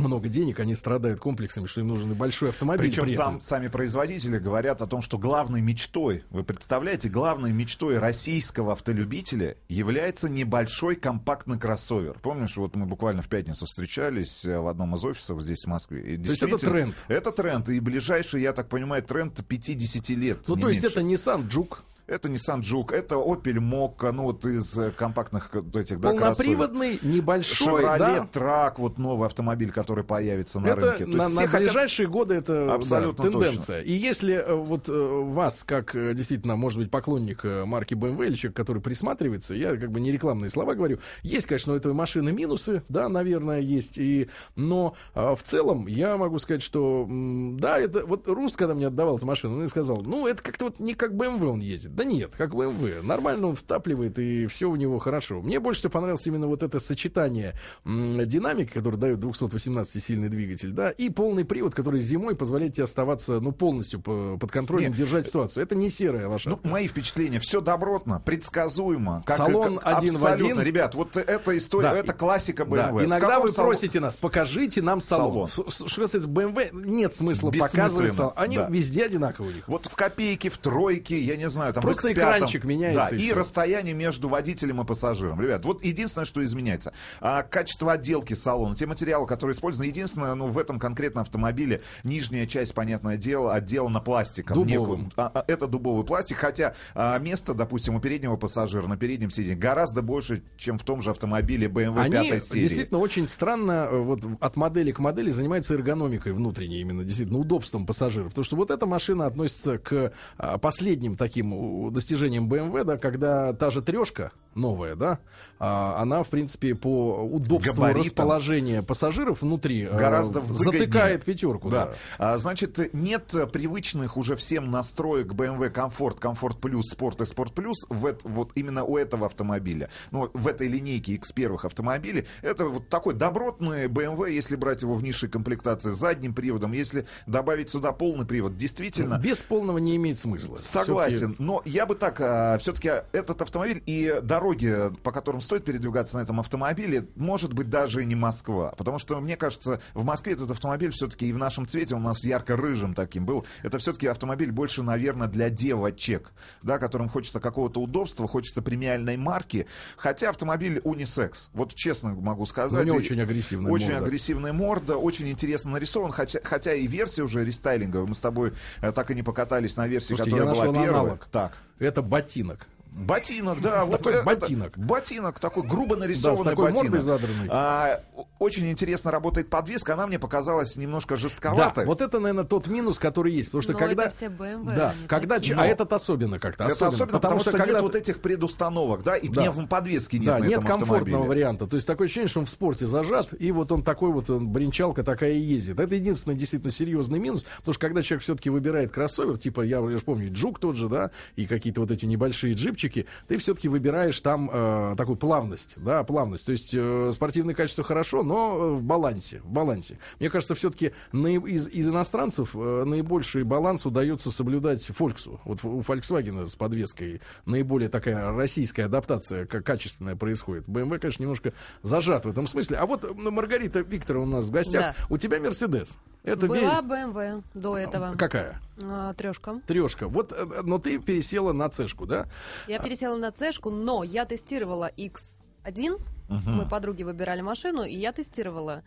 много 0.00 0.28
денег, 0.28 0.58
они 0.60 0.74
страдают 0.74 1.20
комплексами, 1.20 1.66
что 1.66 1.80
им 1.80 1.88
нужен 1.88 2.10
и 2.10 2.14
большой 2.14 2.50
автомобиль. 2.50 2.88
Причем 2.88 3.04
при 3.04 3.14
сам, 3.14 3.40
сами 3.40 3.68
производители 3.68 4.38
говорят 4.38 4.82
о 4.82 4.86
том, 4.86 5.02
что 5.02 5.18
главной 5.18 5.60
мечтой, 5.60 6.24
вы 6.30 6.42
представляете, 6.42 7.08
главной 7.08 7.52
мечтой 7.52 7.98
российского 7.98 8.72
автолюбителя 8.72 9.56
является 9.68 10.28
небольшой 10.28 10.96
компактный 10.96 11.58
кроссовер. 11.58 12.18
Помнишь, 12.22 12.56
вот 12.56 12.74
мы 12.76 12.86
буквально 12.86 13.22
в 13.22 13.28
пятницу 13.28 13.66
встречались 13.66 14.44
э, 14.44 14.58
в 14.58 14.66
одном 14.68 14.94
из 14.94 15.04
офисов 15.04 15.40
здесь, 15.42 15.64
в 15.64 15.68
Москве. 15.68 16.02
И 16.02 16.16
То 16.16 16.30
есть 16.30 16.42
это 16.42 16.58
тренд. 16.58 16.94
Это 17.08 17.32
тренд, 17.32 17.68
и 17.68 17.78
ближайший, 17.80 18.42
я 18.42 18.52
так 18.52 18.68
понимаю, 18.68 19.02
тренд 19.02 19.44
50 19.46 20.08
лет. 20.10 20.38
Ну, 20.48 20.56
то 20.56 20.68
есть 20.68 20.82
меньше. 20.82 20.98
это 20.98 21.06
Nissan 21.06 21.48
Juke, 21.48 21.78
Это 22.10 22.28
Nissan 22.28 22.60
Juke, 22.60 22.92
это 22.92 23.14
Opel 23.14 23.58
Mokka, 23.58 24.10
ну 24.10 24.24
вот 24.24 24.44
из 24.44 24.76
э, 24.76 24.90
компактных 24.90 25.54
этих, 25.54 26.00
да, 26.00 26.10
полноприводный, 26.10 26.98
небольшой, 27.02 27.84
Chevrolet 27.84 27.98
да. 27.98 28.28
Track, 28.32 28.74
вот 28.78 28.98
новый 28.98 29.26
автомобиль, 29.26 29.70
который 29.70 30.02
появится 30.02 30.58
на 30.58 30.66
это 30.66 30.80
рынке. 30.80 31.04
То 31.04 31.16
на, 31.16 31.22
есть 31.22 31.40
на 31.40 31.46
хотят- 31.46 31.72
ближайшие 31.72 32.08
годы 32.08 32.34
это 32.34 32.74
Абсолютно 32.74 33.24
да, 33.24 33.30
тенденция. 33.30 33.82
И 33.82 33.92
если 33.92 34.34
э, 34.34 34.54
вот 34.54 34.88
э, 34.88 34.92
вас, 34.92 35.62
как 35.62 35.92
действительно, 35.92 36.56
может 36.56 36.80
быть, 36.80 36.90
поклонник 36.90 37.44
марки 37.44 37.94
BMW 37.94 38.26
или 38.26 38.34
человек, 38.34 38.56
который 38.56 38.82
присматривается, 38.82 39.54
я 39.54 39.76
как 39.76 39.92
бы 39.92 40.00
не 40.00 40.10
рекламные 40.10 40.48
слова 40.48 40.74
говорю, 40.74 40.98
есть, 41.22 41.46
конечно, 41.46 41.74
у 41.74 41.76
этой 41.76 41.92
машины 41.92 42.32
минусы, 42.32 42.82
да, 42.88 43.08
наверное, 43.08 43.60
есть, 43.60 43.98
и, 43.98 44.28
но 44.56 44.96
в 45.14 45.38
целом 45.44 45.86
я 45.86 46.16
могу 46.16 46.40
сказать, 46.40 46.64
что 46.64 47.06
да, 47.08 47.78
это 47.78 48.04
вот 48.04 48.26
Руст, 48.26 48.56
когда 48.56 48.74
мне 48.74 48.88
отдавал 48.88 49.18
эту 49.18 49.26
машину, 49.26 49.54
он 49.56 49.64
и 49.64 49.68
сказал, 49.68 50.02
ну, 50.02 50.26
это 50.26 50.42
как-то 50.42 50.66
вот 50.66 50.80
не 50.80 50.94
как 50.94 51.12
BMW 51.12 51.46
он 51.46 51.60
ездит. 51.60 51.99
Да 52.00 52.04
нет, 52.04 52.32
как 52.34 52.52
BMW. 52.54 53.02
Нормально 53.02 53.48
он 53.48 53.56
втапливает, 53.56 54.18
и 54.18 54.46
все 54.46 54.70
у 54.70 54.76
него 54.76 54.98
хорошо. 54.98 55.42
Мне 55.42 55.60
больше 55.60 55.80
всего 55.80 55.90
понравилось 55.92 56.26
именно 56.26 56.46
вот 56.46 56.62
это 56.62 56.80
сочетание 56.80 57.54
динамики, 57.84 58.70
который 58.72 58.96
дает 58.96 59.18
218-сильный 59.18 60.30
двигатель, 60.30 60.70
да, 60.72 60.90
и 60.92 61.10
полный 61.10 61.44
привод, 61.44 61.74
который 61.74 62.00
зимой 62.00 62.34
позволяет 62.36 62.72
тебе 62.72 62.84
оставаться, 62.84 63.38
ну, 63.40 63.52
полностью 63.52 64.00
по- 64.00 64.38
под 64.38 64.50
контролем, 64.50 64.88
Нет. 64.88 64.96
держать 64.96 65.26
ситуацию. 65.26 65.62
Это 65.62 65.74
не 65.74 65.90
серая 65.90 66.26
лошадка. 66.26 66.58
Ну, 66.64 66.70
мои 66.70 66.86
впечатления, 66.86 67.38
все 67.38 67.60
добротно, 67.60 68.22
предсказуемо. 68.24 69.22
Как, 69.26 69.36
Салон 69.36 69.76
как- 69.76 69.98
один 69.98 70.14
в 70.14 70.24
абсолютно. 70.24 70.52
один. 70.54 70.62
Ребят, 70.62 70.94
вот 70.94 71.18
эта 71.18 71.58
история, 71.58 71.90
Да. 71.90 71.96
это 71.98 72.14
классика 72.14 72.64
Да, 72.64 72.70
BMW. 72.90 73.02
В 73.02 73.04
Иногда 73.04 73.40
вы 73.40 73.48
салон- 73.50 73.72
просите 73.72 74.00
нас, 74.00 74.16
покажите 74.16 74.80
нам 74.80 75.02
салон. 75.02 75.50
Салон. 75.50 75.70
Что 75.70 76.00
касается 76.00 76.28
BMW, 76.30 76.70
нет 76.72 77.14
смысла 77.14 77.50
показывать 77.50 78.14
салон. 78.14 78.32
Они 78.36 78.56
да. 78.56 78.68
везде 78.70 79.04
одинаковые. 79.04 79.56
Вот 79.66 79.84
в 79.84 79.94
копейке, 79.94 80.48
в 80.48 80.56
тройке, 80.56 81.20
я 81.20 81.36
не 81.36 81.50
знаю, 81.50 81.74
там 81.74 81.82
Просто 81.92 82.08
в 82.08 82.10
X5, 82.10 82.12
экранчик 82.12 82.64
меняется, 82.64 83.08
Да, 83.10 83.16
и 83.16 83.28
и, 83.28 83.32
расстояние 83.32 83.94
между 83.94 84.28
водителем 84.28 84.80
и 84.80 84.84
пассажиром. 84.84 85.40
Ребят, 85.40 85.64
вот 85.64 85.84
единственное, 85.84 86.24
что 86.24 86.42
изменяется. 86.42 86.92
А, 87.20 87.42
качество 87.42 87.92
отделки 87.92 88.34
салона, 88.34 88.74
те 88.74 88.86
материалы, 88.86 89.26
которые 89.26 89.54
использованы. 89.54 89.88
Единственное, 89.88 90.34
ну, 90.34 90.48
в 90.48 90.58
этом 90.58 90.78
конкретном 90.78 91.22
автомобиле 91.22 91.82
нижняя 92.04 92.46
часть, 92.46 92.74
понятное 92.74 93.16
дело, 93.16 93.54
отделана 93.54 94.00
пластиком. 94.00 94.56
Дубовым. 94.56 95.00
Некую- 95.04 95.12
а, 95.16 95.30
а, 95.34 95.44
это 95.46 95.66
дубовый 95.66 96.04
пластик, 96.04 96.38
хотя 96.38 96.74
а, 96.94 97.18
место, 97.18 97.54
допустим, 97.54 97.94
у 97.94 98.00
переднего 98.00 98.36
пассажира 98.36 98.86
на 98.86 98.96
переднем 98.96 99.30
сиденье 99.30 99.56
гораздо 99.56 100.02
больше, 100.02 100.42
чем 100.56 100.78
в 100.78 100.84
том 100.84 101.02
же 101.02 101.10
автомобиле 101.10 101.68
BMW 101.68 101.98
Они 102.00 102.30
5 102.30 102.44
серии. 102.44 102.62
действительно 102.62 102.98
очень 103.00 103.28
странно 103.28 103.88
э, 103.90 103.98
вот 103.98 104.20
от 104.40 104.56
модели 104.56 104.92
к 104.92 104.98
модели 104.98 105.30
занимаются 105.30 105.74
эргономикой 105.74 106.32
внутренней, 106.32 106.80
именно 106.80 107.04
действительно 107.04 107.38
удобством 107.38 107.86
пассажиров. 107.86 108.28
Потому 108.28 108.44
что 108.44 108.56
вот 108.56 108.70
эта 108.70 108.86
машина 108.86 109.26
относится 109.26 109.78
к 109.78 110.12
а, 110.38 110.58
последним 110.58 111.16
таким 111.16 111.52
достижением 111.90 112.48
BMW, 112.48 112.84
да, 112.84 112.98
когда 112.98 113.52
та 113.52 113.70
же 113.70 113.80
трешка 113.80 114.32
новая, 114.54 114.96
да, 114.96 115.20
а, 115.58 116.02
она, 116.02 116.22
в 116.22 116.28
принципе, 116.28 116.74
по 116.74 117.22
удобству 117.22 117.74
Габаритам. 117.74 118.02
расположения 118.02 118.82
пассажиров 118.82 119.42
внутри 119.42 119.84
э, 119.84 119.96
Гораздо 119.96 120.40
выгоднее. 120.40 120.80
затыкает 120.80 121.24
пятерку. 121.24 121.70
Да. 121.70 121.86
Да. 121.86 121.94
А, 122.18 122.38
значит, 122.38 122.92
нет 122.92 123.32
привычных 123.52 124.16
уже 124.16 124.36
всем 124.36 124.70
настроек 124.70 125.28
BMW 125.28 125.72
Comfort, 125.72 126.20
Comfort 126.20 126.60
Plus, 126.60 126.82
Sport 126.94 127.22
и 127.22 127.26
Sport 127.26 127.54
Plus 127.54 127.74
в 127.88 128.10
вот 128.24 128.52
именно 128.54 128.84
у 128.84 128.96
этого 128.96 129.26
автомобиля. 129.26 129.90
Ну, 130.10 130.30
в 130.34 130.48
этой 130.48 130.68
линейке 130.68 131.16
X1 131.16 131.60
автомобилей. 131.62 132.26
Это 132.42 132.66
вот 132.66 132.88
такой 132.88 133.14
добротный 133.14 133.86
BMW, 133.86 134.32
если 134.32 134.56
брать 134.56 134.82
его 134.82 134.94
в 134.94 135.02
низшей 135.02 135.28
комплектации, 135.28 135.90
с 135.90 135.94
задним 135.94 136.34
приводом. 136.34 136.72
Если 136.72 137.06
добавить 137.26 137.70
сюда 137.70 137.92
полный 137.92 138.26
привод, 138.26 138.56
действительно... 138.56 139.18
Без 139.18 139.38
полного 139.38 139.78
не 139.78 139.96
имеет 139.96 140.18
смысла. 140.18 140.58
Согласен, 140.58 141.36
но 141.38 141.59
я 141.64 141.86
бы 141.86 141.94
так, 141.94 142.16
все-таки 142.60 142.90
этот 143.12 143.42
автомобиль 143.42 143.82
и 143.86 144.20
дороги, 144.22 144.90
по 145.02 145.12
которым 145.12 145.40
стоит 145.40 145.64
передвигаться 145.64 146.16
на 146.18 146.22
этом 146.22 146.40
автомобиле, 146.40 147.06
может 147.16 147.52
быть 147.52 147.68
даже 147.70 148.02
и 148.02 148.06
не 148.06 148.14
Москва, 148.14 148.74
потому 148.76 148.98
что 148.98 149.20
мне 149.20 149.36
кажется, 149.36 149.80
в 149.94 150.04
Москве 150.04 150.32
этот 150.34 150.50
автомобиль 150.50 150.90
все-таки 150.90 151.26
и 151.28 151.32
в 151.32 151.38
нашем 151.38 151.66
цвете 151.66 151.94
он 151.94 152.02
у 152.02 152.08
нас 152.08 152.24
ярко-рыжим 152.24 152.94
таким 152.94 153.24
был. 153.26 153.44
Это 153.62 153.78
все-таки 153.78 154.06
автомобиль 154.06 154.50
больше, 154.52 154.82
наверное, 154.82 155.28
для 155.28 155.50
девочек, 155.50 156.32
да, 156.62 156.78
которым 156.78 157.08
хочется 157.08 157.40
какого-то 157.40 157.80
удобства, 157.80 158.26
хочется 158.28 158.62
премиальной 158.62 159.16
марки, 159.16 159.66
хотя 159.96 160.30
автомобиль 160.30 160.80
унисекс. 160.84 161.48
Вот 161.52 161.74
честно 161.74 162.10
могу 162.14 162.46
сказать. 162.46 162.82
У 162.82 162.86
него 162.86 162.96
И- 162.98 163.00
очень 163.00 163.20
агрессивная 163.20 163.70
очень 163.72 163.90
морда. 163.92 164.04
агрессивная 164.04 164.52
морда, 164.52 164.96
очень 164.96 165.28
интересно 165.28 165.72
нарисован, 165.72 166.12
хотя, 166.12 166.40
хотя 166.42 166.74
и 166.74 166.86
версия 166.86 167.22
уже 167.22 167.44
рестайлинговая. 167.44 168.06
Мы 168.06 168.14
с 168.14 168.20
тобой 168.20 168.52
э, 168.80 168.92
так 168.92 169.10
и 169.10 169.14
не 169.14 169.22
покатались 169.22 169.76
на 169.76 169.86
версии, 169.86 170.08
Слушайте, 170.14 170.30
которая 170.32 170.54
я 170.54 170.62
была 170.62 170.72
первая. 170.82 171.00
аналог. 171.00 171.26
Так. 171.30 171.49
Это 171.78 172.02
ботинок. 172.02 172.66
Ботинок, 172.92 173.60
да, 173.60 173.84
вот 173.84 173.98
Такой 173.98 174.14
это- 174.14 174.24
ботинок. 174.24 174.76
ботинок 174.76 175.38
такой 175.38 175.62
грубо 175.66 175.96
нарисованный 175.96 176.44
Да, 176.44 176.50
с 176.50 176.50
такой 176.50 176.64
ботинок. 176.70 176.84
мордой 176.84 177.00
задранной. 177.00 177.46
А, 177.48 178.00
очень 178.40 178.68
интересно 178.70 179.10
работает 179.12 179.48
подвеска, 179.48 179.94
она 179.94 180.06
мне 180.08 180.18
показалась 180.18 180.74
немножко 180.76 181.14
Да, 181.14 181.20
жестковатой. 181.20 181.86
вот 181.86 182.00
это, 182.00 182.18
наверное, 182.18 182.44
тот 182.44 182.66
минус, 182.66 182.98
который 182.98 183.32
есть. 183.32 183.48
Потому 183.50 183.62
что 183.62 183.72
Но 183.74 183.78
когда... 183.78 184.04
это 184.04 184.14
все 184.14 184.26
BMW, 184.26 184.74
Да, 184.74 184.94
когда... 185.06 185.36
такие. 185.36 185.56
А 185.56 185.66
этот 185.66 185.92
особенно 185.92 186.38
как-то. 186.40 186.64
это 186.64 186.88
особенно, 186.88 187.18
потому, 187.20 187.40
что, 187.40 187.52
когда 187.52 187.74
нет 187.74 187.82
вот 187.82 187.94
этих 187.94 188.20
предустановок, 188.20 189.02
да, 189.04 189.16
и 189.16 189.28
Да. 189.28 189.42
пневмоподвески 189.42 190.16
нет 190.16 190.26
да, 190.26 190.38
на 190.38 190.44
нет 190.44 190.52
этом 190.58 190.64
комфортного 190.66 190.96
автомобиле. 191.02 191.28
варианта. 191.28 191.66
То 191.68 191.76
есть 191.76 191.86
такое 191.86 192.06
ощущение, 192.06 192.28
что 192.28 192.40
он 192.40 192.46
в 192.46 192.50
спорте 192.50 192.86
зажат, 192.86 193.28
и 193.38 193.52
вот 193.52 193.70
он 193.70 193.84
такой 193.84 194.10
вот, 194.12 194.28
он, 194.30 194.48
бренчалка 194.48 195.04
такая 195.04 195.32
и 195.32 195.40
ездит. 195.40 195.78
Это 195.78 195.94
единственный 195.94 196.34
действительно 196.34 196.72
серьезный 196.72 197.20
минус, 197.20 197.44
потому 197.58 197.72
что 197.74 197.80
когда 197.80 198.02
человек 198.02 198.24
все-таки 198.24 198.50
выбирает 198.50 198.90
кроссовер, 198.92 199.38
типа, 199.38 199.60
я, 199.62 199.78
я 199.78 199.96
же 199.96 200.02
помню, 200.02 200.32
Джук 200.32 200.58
тот 200.58 200.76
же, 200.76 200.88
да, 200.88 201.10
и 201.36 201.46
какие-то 201.46 201.80
вот 201.82 201.90
эти 201.92 202.04
небольшие 202.06 202.54
джипчики, 202.54 202.79
ты 203.28 203.36
все-таки 203.38 203.68
выбираешь 203.68 204.18
там 204.20 204.50
э, 204.52 204.94
такую 204.96 205.16
плавность, 205.16 205.74
да, 205.76 206.02
плавность. 206.04 206.46
То 206.46 206.52
есть 206.52 206.70
э, 206.72 207.10
спортивное 207.12 207.54
качество 207.54 207.84
хорошо, 207.84 208.22
но 208.22 208.56
э, 208.56 208.72
в 208.74 208.82
балансе, 208.82 209.40
в 209.40 209.50
балансе. 209.50 209.98
Мне 210.18 210.30
кажется, 210.30 210.54
все-таки 210.54 210.92
из, 211.12 211.68
из 211.68 211.88
иностранцев 211.88 212.50
э, 212.54 212.84
наибольший 212.84 213.42
баланс 213.44 213.86
удается 213.86 214.30
соблюдать 214.30 214.84
Фольксу. 214.84 215.40
Вот 215.44 215.64
у 215.64 215.80
Volkswagen 215.80 216.46
с 216.46 216.56
подвеской 216.56 217.20
наиболее 217.44 217.88
такая 217.88 218.32
российская 218.32 218.84
адаптация 218.84 219.46
как 219.46 219.64
качественная 219.64 220.16
происходит. 220.16 220.66
BMW, 220.66 220.98
конечно, 220.98 221.22
немножко 221.22 221.52
зажат 221.82 222.24
в 222.24 222.30
этом 222.30 222.46
смысле. 222.46 222.78
А 222.78 222.86
вот 222.86 223.04
ну, 223.16 223.30
Маргарита 223.30 223.80
Викторовна 223.80 224.34
у 224.34 224.36
нас 224.36 224.46
в 224.46 224.50
гостях. 224.50 224.80
Да. 224.80 225.06
У 225.08 225.18
тебя 225.18 225.40
Мерседес. 225.40 225.98
Это 226.22 226.46
Была 226.46 226.58
ве- 226.80 226.82
BMW 227.12 227.42
до 227.54 227.78
этого. 227.78 228.14
Какая? 228.16 228.60
А, 228.82 229.14
трешка. 229.14 229.60
Трешка. 229.66 230.06
Вот, 230.08 230.32
э, 230.32 230.62
но 230.64 230.78
ты 230.78 230.98
пересела 230.98 231.52
на 231.52 231.68
цешку, 231.70 232.06
да? 232.06 232.28
Я 232.68 232.78
пересела 232.78 233.16
на 233.16 233.32
цешку, 233.32 233.70
но 233.70 234.04
я 234.04 234.24
тестировала 234.26 234.90
X1. 234.96 235.98
Мы 236.28 236.68
подруги 236.68 237.02
выбирали 237.04 237.40
машину, 237.40 237.82
и 237.84 237.94
я 237.96 238.12
тестировала. 238.12 238.82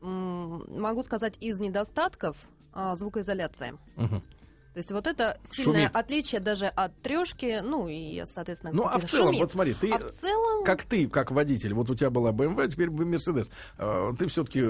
М, 0.00 0.64
Могу 0.80 1.02
сказать, 1.04 1.36
из 1.40 1.58
недостатков 1.60 2.36
а, 2.74 2.96
звукоизоляция. 2.96 3.74
Мгм. 3.96 4.22
То 4.72 4.78
есть 4.78 4.90
вот 4.90 5.06
это 5.06 5.38
сильное 5.52 5.88
Шумит. 5.88 5.96
отличие 5.96 6.40
даже 6.40 6.66
от 6.66 6.96
трешки, 7.02 7.60
ну 7.62 7.88
и, 7.88 8.22
соответственно, 8.26 8.72
Ну, 8.72 8.84
а 8.86 8.98
в 8.98 9.04
целом, 9.04 9.26
шумит. 9.26 9.40
вот 9.42 9.50
смотри, 9.50 9.74
ты... 9.74 9.90
А 9.92 9.98
в 9.98 10.10
целом... 10.12 10.64
Как 10.64 10.84
ты, 10.84 11.06
как 11.08 11.30
водитель, 11.30 11.74
вот 11.74 11.90
у 11.90 11.94
тебя 11.94 12.08
была 12.08 12.30
BMW, 12.30 12.64
а 12.64 12.68
теперь 12.68 12.90
Мерседес. 12.90 13.50
Э, 13.76 14.12
Ты 14.18 14.28
все-таки 14.28 14.60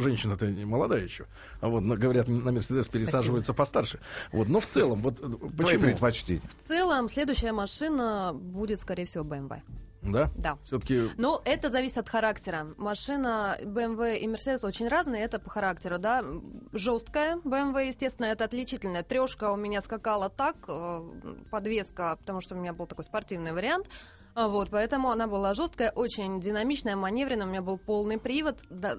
женщина-то 0.00 0.46
не 0.46 0.64
молодая 0.64 1.02
еще. 1.02 1.26
А 1.60 1.68
вот 1.68 1.82
говорят, 1.82 2.28
на 2.28 2.52
Мерседес 2.52 2.86
пересаживаются 2.86 3.52
постарше. 3.52 3.98
Вот, 4.30 4.48
но 4.48 4.60
в 4.60 4.66
целом, 4.66 5.02
вот 5.02 5.18
э, 5.20 5.24
Твои 5.26 5.50
почему? 5.56 5.80
предпочтения. 5.80 6.42
В 6.48 6.68
целом, 6.68 7.08
следующая 7.08 7.52
машина 7.52 8.32
будет, 8.34 8.80
скорее 8.80 9.06
всего, 9.06 9.24
BMW. 9.24 9.60
Да? 10.02 10.30
Да. 10.36 10.58
Все-таки 10.64 11.10
Ну, 11.16 11.40
это 11.44 11.70
зависит 11.70 11.98
от 11.98 12.08
характера. 12.08 12.68
Машина 12.76 13.58
BMW 13.62 14.18
и 14.18 14.26
Mercedes 14.26 14.64
очень 14.64 14.88
разные, 14.88 15.24
это 15.24 15.38
по 15.38 15.50
характеру, 15.50 15.98
да. 15.98 16.24
Жесткая 16.72 17.36
BMW, 17.38 17.88
естественно, 17.88 18.26
это 18.26 18.44
отличительная. 18.44 19.02
Трешка 19.02 19.50
у 19.50 19.56
меня 19.56 19.80
скакала 19.80 20.28
так, 20.28 20.56
э, 20.68 21.02
подвеска, 21.50 22.16
потому 22.16 22.40
что 22.40 22.54
у 22.54 22.58
меня 22.58 22.72
был 22.72 22.86
такой 22.86 23.04
спортивный 23.04 23.52
вариант. 23.52 23.88
А 24.34 24.46
Вот, 24.46 24.70
поэтому 24.70 25.10
она 25.10 25.26
была 25.26 25.52
жесткая, 25.54 25.90
очень 25.90 26.40
динамичная, 26.40 26.94
маневренная. 26.94 27.46
У 27.46 27.50
меня 27.50 27.60
был 27.60 27.76
полный 27.76 28.18
привод. 28.18 28.60
Да, 28.70 28.98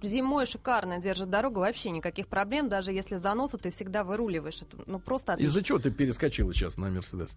зимой 0.00 0.46
шикарно 0.46 0.98
держит 0.98 1.28
дорогу, 1.28 1.60
вообще 1.60 1.90
никаких 1.90 2.28
проблем. 2.28 2.70
Даже 2.70 2.90
если 2.90 3.16
заносы, 3.16 3.58
ты 3.58 3.70
всегда 3.70 4.04
выруливаешь. 4.04 4.62
Это, 4.62 4.78
ну, 4.86 4.98
просто 4.98 5.34
отлично. 5.34 5.50
из-за 5.50 5.62
чего 5.62 5.78
ты 5.78 5.90
перескочила 5.90 6.54
сейчас 6.54 6.78
на 6.78 6.88
Мерседес? 6.88 7.36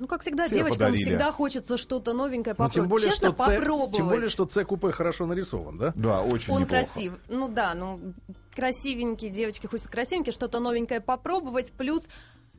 Ну, 0.00 0.06
как 0.06 0.22
всегда, 0.22 0.46
Тебе 0.48 0.60
девочкам 0.60 0.78
подарили. 0.78 1.04
всегда 1.04 1.30
хочется 1.30 1.76
что-то 1.76 2.14
новенькое 2.14 2.54
Ну, 2.54 2.64
попробовать. 2.64 2.74
тем 2.74 2.88
более, 2.88 3.10
Честно, 3.10 3.28
что 3.28 3.36
попробовать. 3.36 3.94
тем 3.96 4.08
более, 4.08 4.28
что 4.30 4.48
С-купе 4.48 4.92
хорошо 4.92 5.26
нарисован, 5.26 5.76
да? 5.76 5.92
Да, 5.94 6.22
очень 6.22 6.54
Он 6.54 6.62
неплохо. 6.62 6.84
красив. 6.84 7.12
Ну 7.28 7.48
да, 7.48 7.74
ну 7.74 8.00
красивенький, 8.56 9.28
девочки 9.28 9.66
хочется 9.66 9.90
красивенький, 9.90 10.32
что-то 10.32 10.58
новенькое 10.58 11.02
попробовать. 11.02 11.72
Плюс 11.72 12.04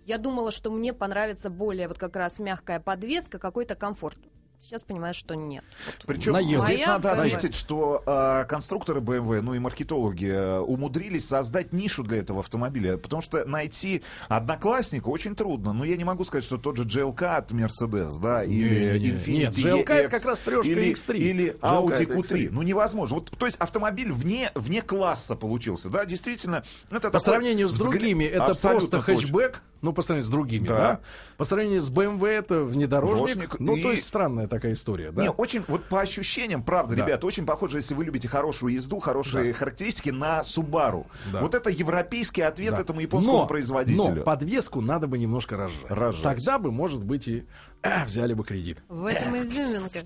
я 0.05 0.19
думала, 0.19 0.51
что 0.51 0.69
мне 0.71 0.93
понравится 0.93 1.49
более 1.49 1.87
вот 1.87 1.97
как 1.97 2.15
раз 2.15 2.37
мягкая 2.37 2.79
подвеска, 2.79 3.39
какой-то 3.39 3.73
комфорт. 3.73 4.17
Сейчас 4.63 4.83
понимаю, 4.83 5.13
что 5.13 5.33
нет. 5.35 5.63
Причем 6.05 6.33
Наелся. 6.33 6.65
здесь 6.65 6.79
Моя 6.85 6.87
надо 6.93 7.09
BMW. 7.09 7.25
отметить, 7.25 7.55
что 7.55 8.03
э, 8.05 8.45
конструкторы 8.47 9.01
BMW, 9.01 9.41
ну 9.41 9.53
и 9.53 9.59
маркетологи 9.59 10.27
э, 10.31 10.59
умудрились 10.59 11.27
создать 11.27 11.73
нишу 11.73 12.03
для 12.03 12.19
этого 12.19 12.39
автомобиля, 12.39 12.97
потому 12.97 13.21
что 13.21 13.43
найти 13.43 14.01
одноклассника 14.29 15.09
очень 15.09 15.35
трудно. 15.35 15.73
Но 15.73 15.83
я 15.83 15.97
не 15.97 16.03
могу 16.05 16.23
сказать, 16.23 16.45
что 16.45 16.57
тот 16.57 16.77
же 16.77 16.83
GLK 16.83 17.23
от 17.35 17.51
Mercedes, 17.51 18.17
да, 18.21 18.43
или 18.45 18.97
Не-не-не. 18.99 19.09
Infiniti 19.17 19.33
Нет, 19.33 19.57
GLK 19.57 19.93
это 19.93 20.03
EX, 20.05 20.09
как 20.09 20.25
раз 20.25 20.39
трешка 20.39 20.67
или, 20.69 20.93
X3. 20.93 21.17
или 21.17 21.57
Audi 21.61 21.93
это 21.93 22.03
Q3. 22.03 22.21
X3. 22.21 22.49
Ну 22.51 22.61
невозможно. 22.61 23.15
Вот, 23.15 23.31
то 23.37 23.45
есть 23.47 23.57
автомобиль 23.57 24.11
вне, 24.13 24.51
вне 24.55 24.81
класса 24.81 25.35
получился, 25.35 25.89
да, 25.89 26.05
действительно. 26.05 26.63
Это 26.89 27.09
По 27.09 27.19
сравнению 27.19 27.67
с 27.67 27.73
взгля- 27.73 27.89
другими, 27.91 28.23
это 28.25 28.45
Абсолютно 28.45 28.99
просто 28.99 29.05
точно. 29.11 29.21
хэтчбэк. 29.27 29.61
Ну, 29.81 29.93
по 29.93 30.01
сравнению 30.03 30.27
с 30.27 30.31
другими, 30.31 30.67
да. 30.67 30.75
Да. 30.77 30.99
По 31.37 31.43
сравнению 31.43 31.81
с 31.81 31.89
BMW 31.89 32.27
это 32.27 32.63
внедорожник. 32.63 33.35
Внедорожник 33.35 33.59
Ну, 33.59 33.75
и- 33.75 33.81
то 33.81 33.91
есть 33.91 34.07
странная 34.07 34.47
такая 34.47 34.73
история, 34.73 35.11
да? 35.11 35.23
Не, 35.23 35.31
очень, 35.31 35.63
вот 35.67 35.83
по 35.85 36.01
ощущениям, 36.01 36.61
правда, 36.63 36.95
Да. 36.95 37.03
ребята, 37.03 37.25
очень 37.25 37.45
похоже, 37.45 37.77
если 37.77 37.95
вы 37.95 38.05
любите 38.05 38.27
хорошую 38.27 38.73
езду, 38.73 38.99
хорошие 38.99 39.53
характеристики, 39.53 40.09
на 40.11 40.41
Subaru. 40.41 41.05
Да. 41.31 41.41
Вот 41.41 41.55
это 41.55 41.69
европейский 41.71 42.41
ответ 42.43 42.75
Да. 42.75 42.81
этому 42.81 42.99
японскому 42.99 43.37
но, 43.39 43.47
производителю. 43.47 44.15
Но 44.15 44.21
подвеску 44.23 44.81
надо 44.81 45.07
бы 45.07 45.17
немножко 45.17 45.57
разжать. 45.57 45.89
Разжать. 45.89 46.23
Тогда 46.23 46.59
бы, 46.59 46.71
может 46.71 47.03
быть, 47.03 47.27
и 47.27 47.45
э, 47.81 48.05
взяли 48.05 48.33
бы 48.33 48.43
кредит. 48.43 48.83
В 48.87 49.05
этом 49.05 49.39
изюминка. 49.41 50.01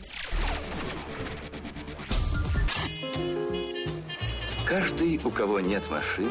Каждый, 4.68 5.20
у 5.24 5.30
кого 5.30 5.60
нет 5.60 5.90
машины, 5.92 6.30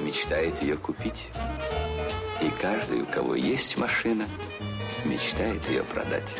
мечтает 0.00 0.62
ее 0.62 0.76
купить. 0.76 1.30
И 2.42 2.50
каждый, 2.60 3.02
у 3.02 3.06
кого 3.06 3.34
есть 3.34 3.76
машина, 3.76 4.24
мечтает 5.04 5.68
ее 5.68 5.82
продать. 5.82 6.34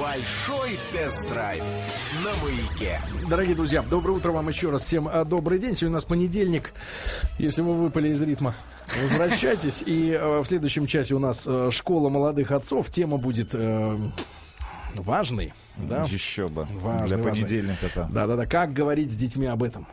Большой 0.00 0.78
тест-драйв 0.90 1.62
на 2.24 2.30
маяке. 2.42 2.98
Дорогие 3.28 3.54
друзья, 3.54 3.82
доброе 3.82 4.14
утро 4.14 4.32
вам 4.32 4.48
еще 4.48 4.70
раз. 4.70 4.84
Всем 4.84 5.06
а, 5.06 5.24
добрый 5.24 5.58
день. 5.58 5.76
Сегодня 5.76 5.90
у 5.90 5.94
нас 5.94 6.04
понедельник. 6.04 6.72
Если 7.38 7.60
вы 7.60 7.74
выпали 7.74 8.08
из 8.08 8.22
ритма, 8.22 8.54
возвращайтесь. 9.02 9.82
И 9.84 10.12
э, 10.12 10.40
в 10.40 10.46
следующем 10.46 10.86
часе 10.86 11.14
у 11.14 11.18
нас 11.18 11.42
э, 11.46 11.68
школа 11.70 12.08
молодых 12.08 12.50
отцов. 12.50 12.88
Тема 12.90 13.18
будет 13.18 13.50
э, 13.52 13.98
важной. 14.94 15.52
Да? 15.76 16.04
Еще 16.04 16.48
бы. 16.48 16.66
Важный, 16.80 17.08
Для 17.08 17.16
важный. 17.18 17.22
понедельника-то. 17.32 18.08
Да-да-да. 18.10 18.46
Как 18.46 18.72
говорить 18.72 19.12
с 19.12 19.14
детьми 19.14 19.46
об 19.46 19.62
этом? 19.62 19.86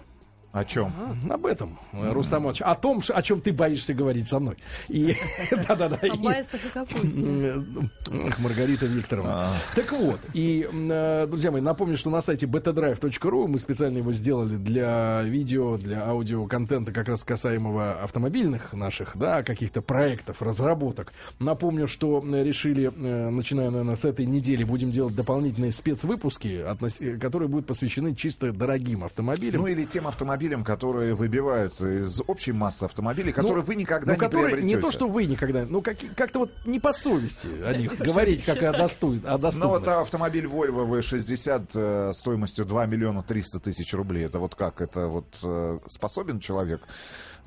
О 0.52 0.66
чем? 0.66 0.92
А, 1.30 1.34
об 1.36 1.46
этом, 1.46 1.78
э, 1.94 2.12
Рустам 2.12 2.42
Иванович. 2.44 2.62
О 2.62 2.74
том, 2.74 3.04
о 3.08 3.22
чем 3.22 3.40
ты 3.40 3.54
боишься 3.54 3.94
говорить 3.94 4.28
со 4.30 4.40
мной. 4.40 4.58
И 4.88 5.16
да-да-да. 5.52 5.98
О 6.02 6.08
и- 6.08 6.18
баистах 6.18 6.66
и 6.66 6.70
капусте. 6.70 7.64
Маргарита 8.40 8.88
Викторовна. 8.88 9.50
Так 9.76 9.92
вот, 9.92 10.20
и, 10.34 10.68
э, 10.72 11.28
друзья 11.30 11.52
мои, 11.52 11.62
напомню, 11.62 11.98
что 11.98 12.10
на 12.10 12.22
сайте 12.22 12.48
betadrive.ru 12.48 13.48
мы 13.48 13.60
специально 13.60 14.00
его 14.00 14.12
сделали 14.12 14.56
для 14.56 15.22
видео, 15.22 15.78
для 15.78 16.08
аудиоконтента, 16.08 16.92
как 16.92 17.08
раз 17.10 17.24
касаемого 17.24 18.02
автомобильных 18.02 18.74
наших, 18.74 19.18
да, 19.18 19.44
каких-то 19.44 19.84
проектов, 19.84 20.42
разработок. 20.42 21.14
Напомню, 21.38 21.88
что 21.88 22.24
решили, 22.26 22.86
э, 22.92 23.30
начиная, 23.30 23.70
наверное, 23.70 23.96
с 23.96 24.04
этой 24.04 24.26
недели, 24.26 24.64
будем 24.64 24.90
делать 24.92 25.16
дополнительные 25.16 25.72
спецвыпуски, 25.72 26.66
которые 27.22 27.50
будут 27.50 27.68
посвящены 27.68 28.16
чисто 28.16 28.52
дорогим 28.52 29.04
автомобилям. 29.04 29.62
Ну 29.62 29.68
или 29.68 29.86
тем 29.86 30.08
автомобилям, 30.08 30.39
которые 30.64 31.16
выбиваются 31.16 32.02
из 32.02 32.22
общей 32.28 32.52
массы 32.52 32.84
автомобилей, 32.84 33.32
которые 33.32 33.58
Ну, 33.58 33.64
вы 33.64 33.76
никогда 33.76 34.08
ну, 34.08 34.14
не 34.14 34.20
которые, 34.20 34.48
приобретете. 34.48 34.76
Не 34.76 34.82
то, 34.82 34.92
что 34.92 35.08
вы 35.08 35.26
никогда, 35.26 35.66
ну 35.68 35.82
как, 35.82 35.98
как-то 36.16 36.40
вот 36.40 36.52
не 36.66 36.80
по 36.80 36.94
совести 36.94 37.48
о 37.64 37.74
них 37.74 37.98
говорить, 37.98 38.44
как 38.44 38.62
о, 39.26 39.34
Ну 39.34 39.38
доступных. 39.38 39.70
вот 39.72 39.88
автомобиль 39.88 40.46
Volvo 40.46 40.88
V60 40.88 41.70
э, 41.74 42.14
стоимостью 42.14 42.66
2 42.66 42.86
миллиона 42.86 43.24
300 43.24 43.60
тысяч 43.60 43.94
рублей. 43.94 44.26
Это 44.26 44.40
вот 44.40 44.56
как? 44.56 44.82
Это 44.82 45.08
вот 45.08 45.38
э, 45.44 45.80
способен 45.88 46.40
человек 46.40 46.82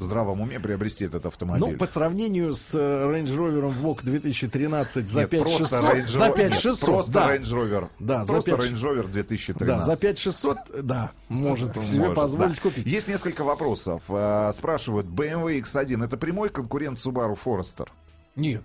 в 0.02 0.04
здравом 0.04 0.40
уме 0.40 0.60
приобрести 0.60 1.06
этот 1.06 1.26
автомобиль? 1.26 1.72
Ну, 1.72 1.76
по 1.78 1.86
сравнению 1.86 2.54
с 2.54 2.74
э, 2.74 2.78
Range 2.78 3.26
Rover 3.26 3.74
Vogue 3.80 4.00
2013 4.02 5.08
за 5.08 5.20
Нет, 5.20 5.30
5600, 5.30 5.70
просто 5.70 5.76
Range 5.96 6.06
за 6.06 6.24
Rover- 6.26 6.36
5600, 6.36 6.88
нет, 6.88 6.94
просто 6.96 7.12
да, 7.12 7.34
Range 7.36 7.40
Rover. 7.42 7.88
Да, 7.98 8.24
за 8.24 8.32
просто 8.32 8.56
5 8.56 8.60
Range 8.60 8.74
Rover 8.82 9.08
2013. 9.10 9.66
да, 9.66 9.80
за 9.94 10.00
5600, 10.00 10.56
да, 10.82 11.10
может 11.28 11.74
себе 11.74 11.98
Может, 12.00 12.14
позволить 12.14 12.56
да. 12.56 12.62
купить. 12.62 12.86
Есть 12.86 13.08
несколько 13.08 13.44
вопросов. 13.44 14.02
Э, 14.08 14.50
Спрашивают, 14.54 15.06
BMW 15.06 15.60
X1 15.62 16.04
это 16.04 16.16
прямой 16.16 16.48
конкурент 16.50 16.98
Subaru 16.98 17.38
Forester? 17.42 17.88
Нет. 18.36 18.64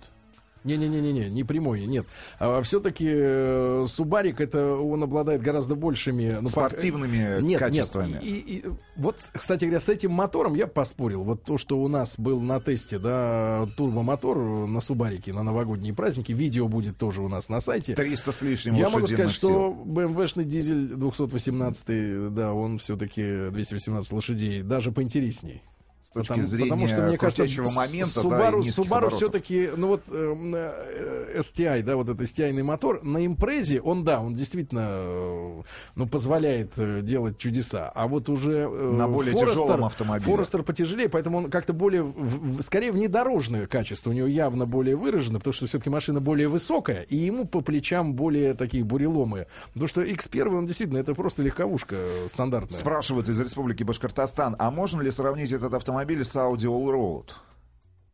Не-не-не-не, 0.76 1.30
не 1.30 1.44
прямой, 1.44 1.86
нет. 1.86 2.06
А, 2.38 2.60
все-таки 2.62 3.86
Субарик, 3.88 4.40
это 4.40 4.74
он 4.74 5.02
обладает 5.02 5.40
гораздо 5.42 5.74
большими... 5.74 6.38
ну, 6.40 6.42
по- 6.44 6.48
Спортивными 6.68 7.40
нет, 7.40 7.58
качествами. 7.58 8.08
Нет, 8.12 8.22
и, 8.22 8.38
и- 8.38 8.64
вот, 8.96 9.16
кстати 9.32 9.64
говоря, 9.64 9.80
с 9.80 9.88
этим 9.88 10.12
мотором 10.12 10.54
я 10.54 10.66
поспорил. 10.66 11.22
Вот 11.22 11.42
то, 11.44 11.56
что 11.58 11.78
у 11.80 11.88
нас 11.88 12.14
был 12.18 12.40
на 12.40 12.60
тесте, 12.60 12.98
да, 12.98 13.66
турбомотор 13.76 14.36
на 14.38 14.80
Субарике 14.80 15.32
на 15.32 15.42
новогодние 15.42 15.94
праздники, 15.94 16.32
видео 16.32 16.68
будет 16.68 16.98
тоже 16.98 17.22
у 17.22 17.28
нас 17.28 17.48
на 17.48 17.60
сайте. 17.60 17.94
300 17.94 18.32
с 18.32 18.42
лишним 18.42 18.74
Я 18.74 18.88
могу 18.90 19.06
сказать, 19.06 19.30
что. 19.30 19.70
BMW-шный 19.86 20.44
дизель 20.44 20.88
218, 20.94 22.34
да, 22.34 22.52
он 22.52 22.78
все-таки 22.78 23.50
218 23.50 24.12
лошадей, 24.12 24.62
даже 24.62 24.92
поинтересней. 24.92 25.62
Точки 26.18 26.28
Потому- 26.32 26.48
зрения 26.48 26.70
потому 26.70 26.88
что, 26.88 27.00
мне 27.02 27.18
кажется, 27.18 27.62
момента, 27.74 28.22
да, 28.28 28.50
Subaru, 28.50 29.10
все-таки, 29.10 29.70
ну 29.76 29.88
вот 29.88 30.02
эм, 30.10 30.54
э, 30.54 31.38
STI, 31.40 31.82
да, 31.82 31.96
вот 31.96 32.08
этот 32.08 32.20
STI-ный 32.22 32.62
мотор, 32.62 33.02
на 33.02 33.24
импрезе, 33.24 33.80
он, 33.80 34.04
да, 34.04 34.20
он 34.20 34.34
действительно, 34.34 34.86
э, 34.90 35.62
ну, 35.94 36.06
позволяет 36.06 36.72
э, 36.76 37.00
делать 37.02 37.38
чудеса. 37.38 37.90
А 37.94 38.06
вот 38.06 38.28
уже 38.28 38.68
э, 38.70 38.92
На 38.92 39.08
более 39.08 39.34
Forester- 39.34 39.46
тяжелом 39.50 39.84
автомобиле. 39.84 40.30
Форестер 40.30 40.62
потяжелее, 40.62 41.08
поэтому 41.08 41.38
он 41.38 41.50
как-то 41.50 41.72
более, 41.72 42.02
в- 42.02 42.62
скорее 42.62 42.92
внедорожное 42.92 43.66
качество 43.66 44.10
у 44.10 44.12
него 44.12 44.26
явно 44.26 44.66
более 44.66 44.96
выражено, 44.96 45.38
потому 45.38 45.52
что 45.52 45.66
все-таки 45.66 45.90
машина 45.90 46.20
более 46.20 46.48
высокая, 46.48 47.02
и 47.02 47.16
ему 47.16 47.44
по 47.46 47.60
плечам 47.60 48.14
более 48.14 48.54
такие 48.54 48.84
буреломы. 48.84 49.46
Потому 49.74 49.88
что 49.88 50.02
X1, 50.02 50.48
он 50.56 50.66
действительно, 50.66 50.98
это 50.98 51.14
просто 51.14 51.42
легковушка 51.42 52.06
стандартная. 52.28 52.78
Спрашивают 52.78 53.28
из 53.28 53.38
Республики 53.40 53.82
Башкортостан, 53.82 54.56
а 54.58 54.70
можно 54.70 55.02
ли 55.02 55.10
сравнить 55.10 55.52
этот 55.52 55.74
автомобиль 55.74 56.07
с 56.16 56.36
Audi 56.36 56.66
Allroad? 56.66 57.47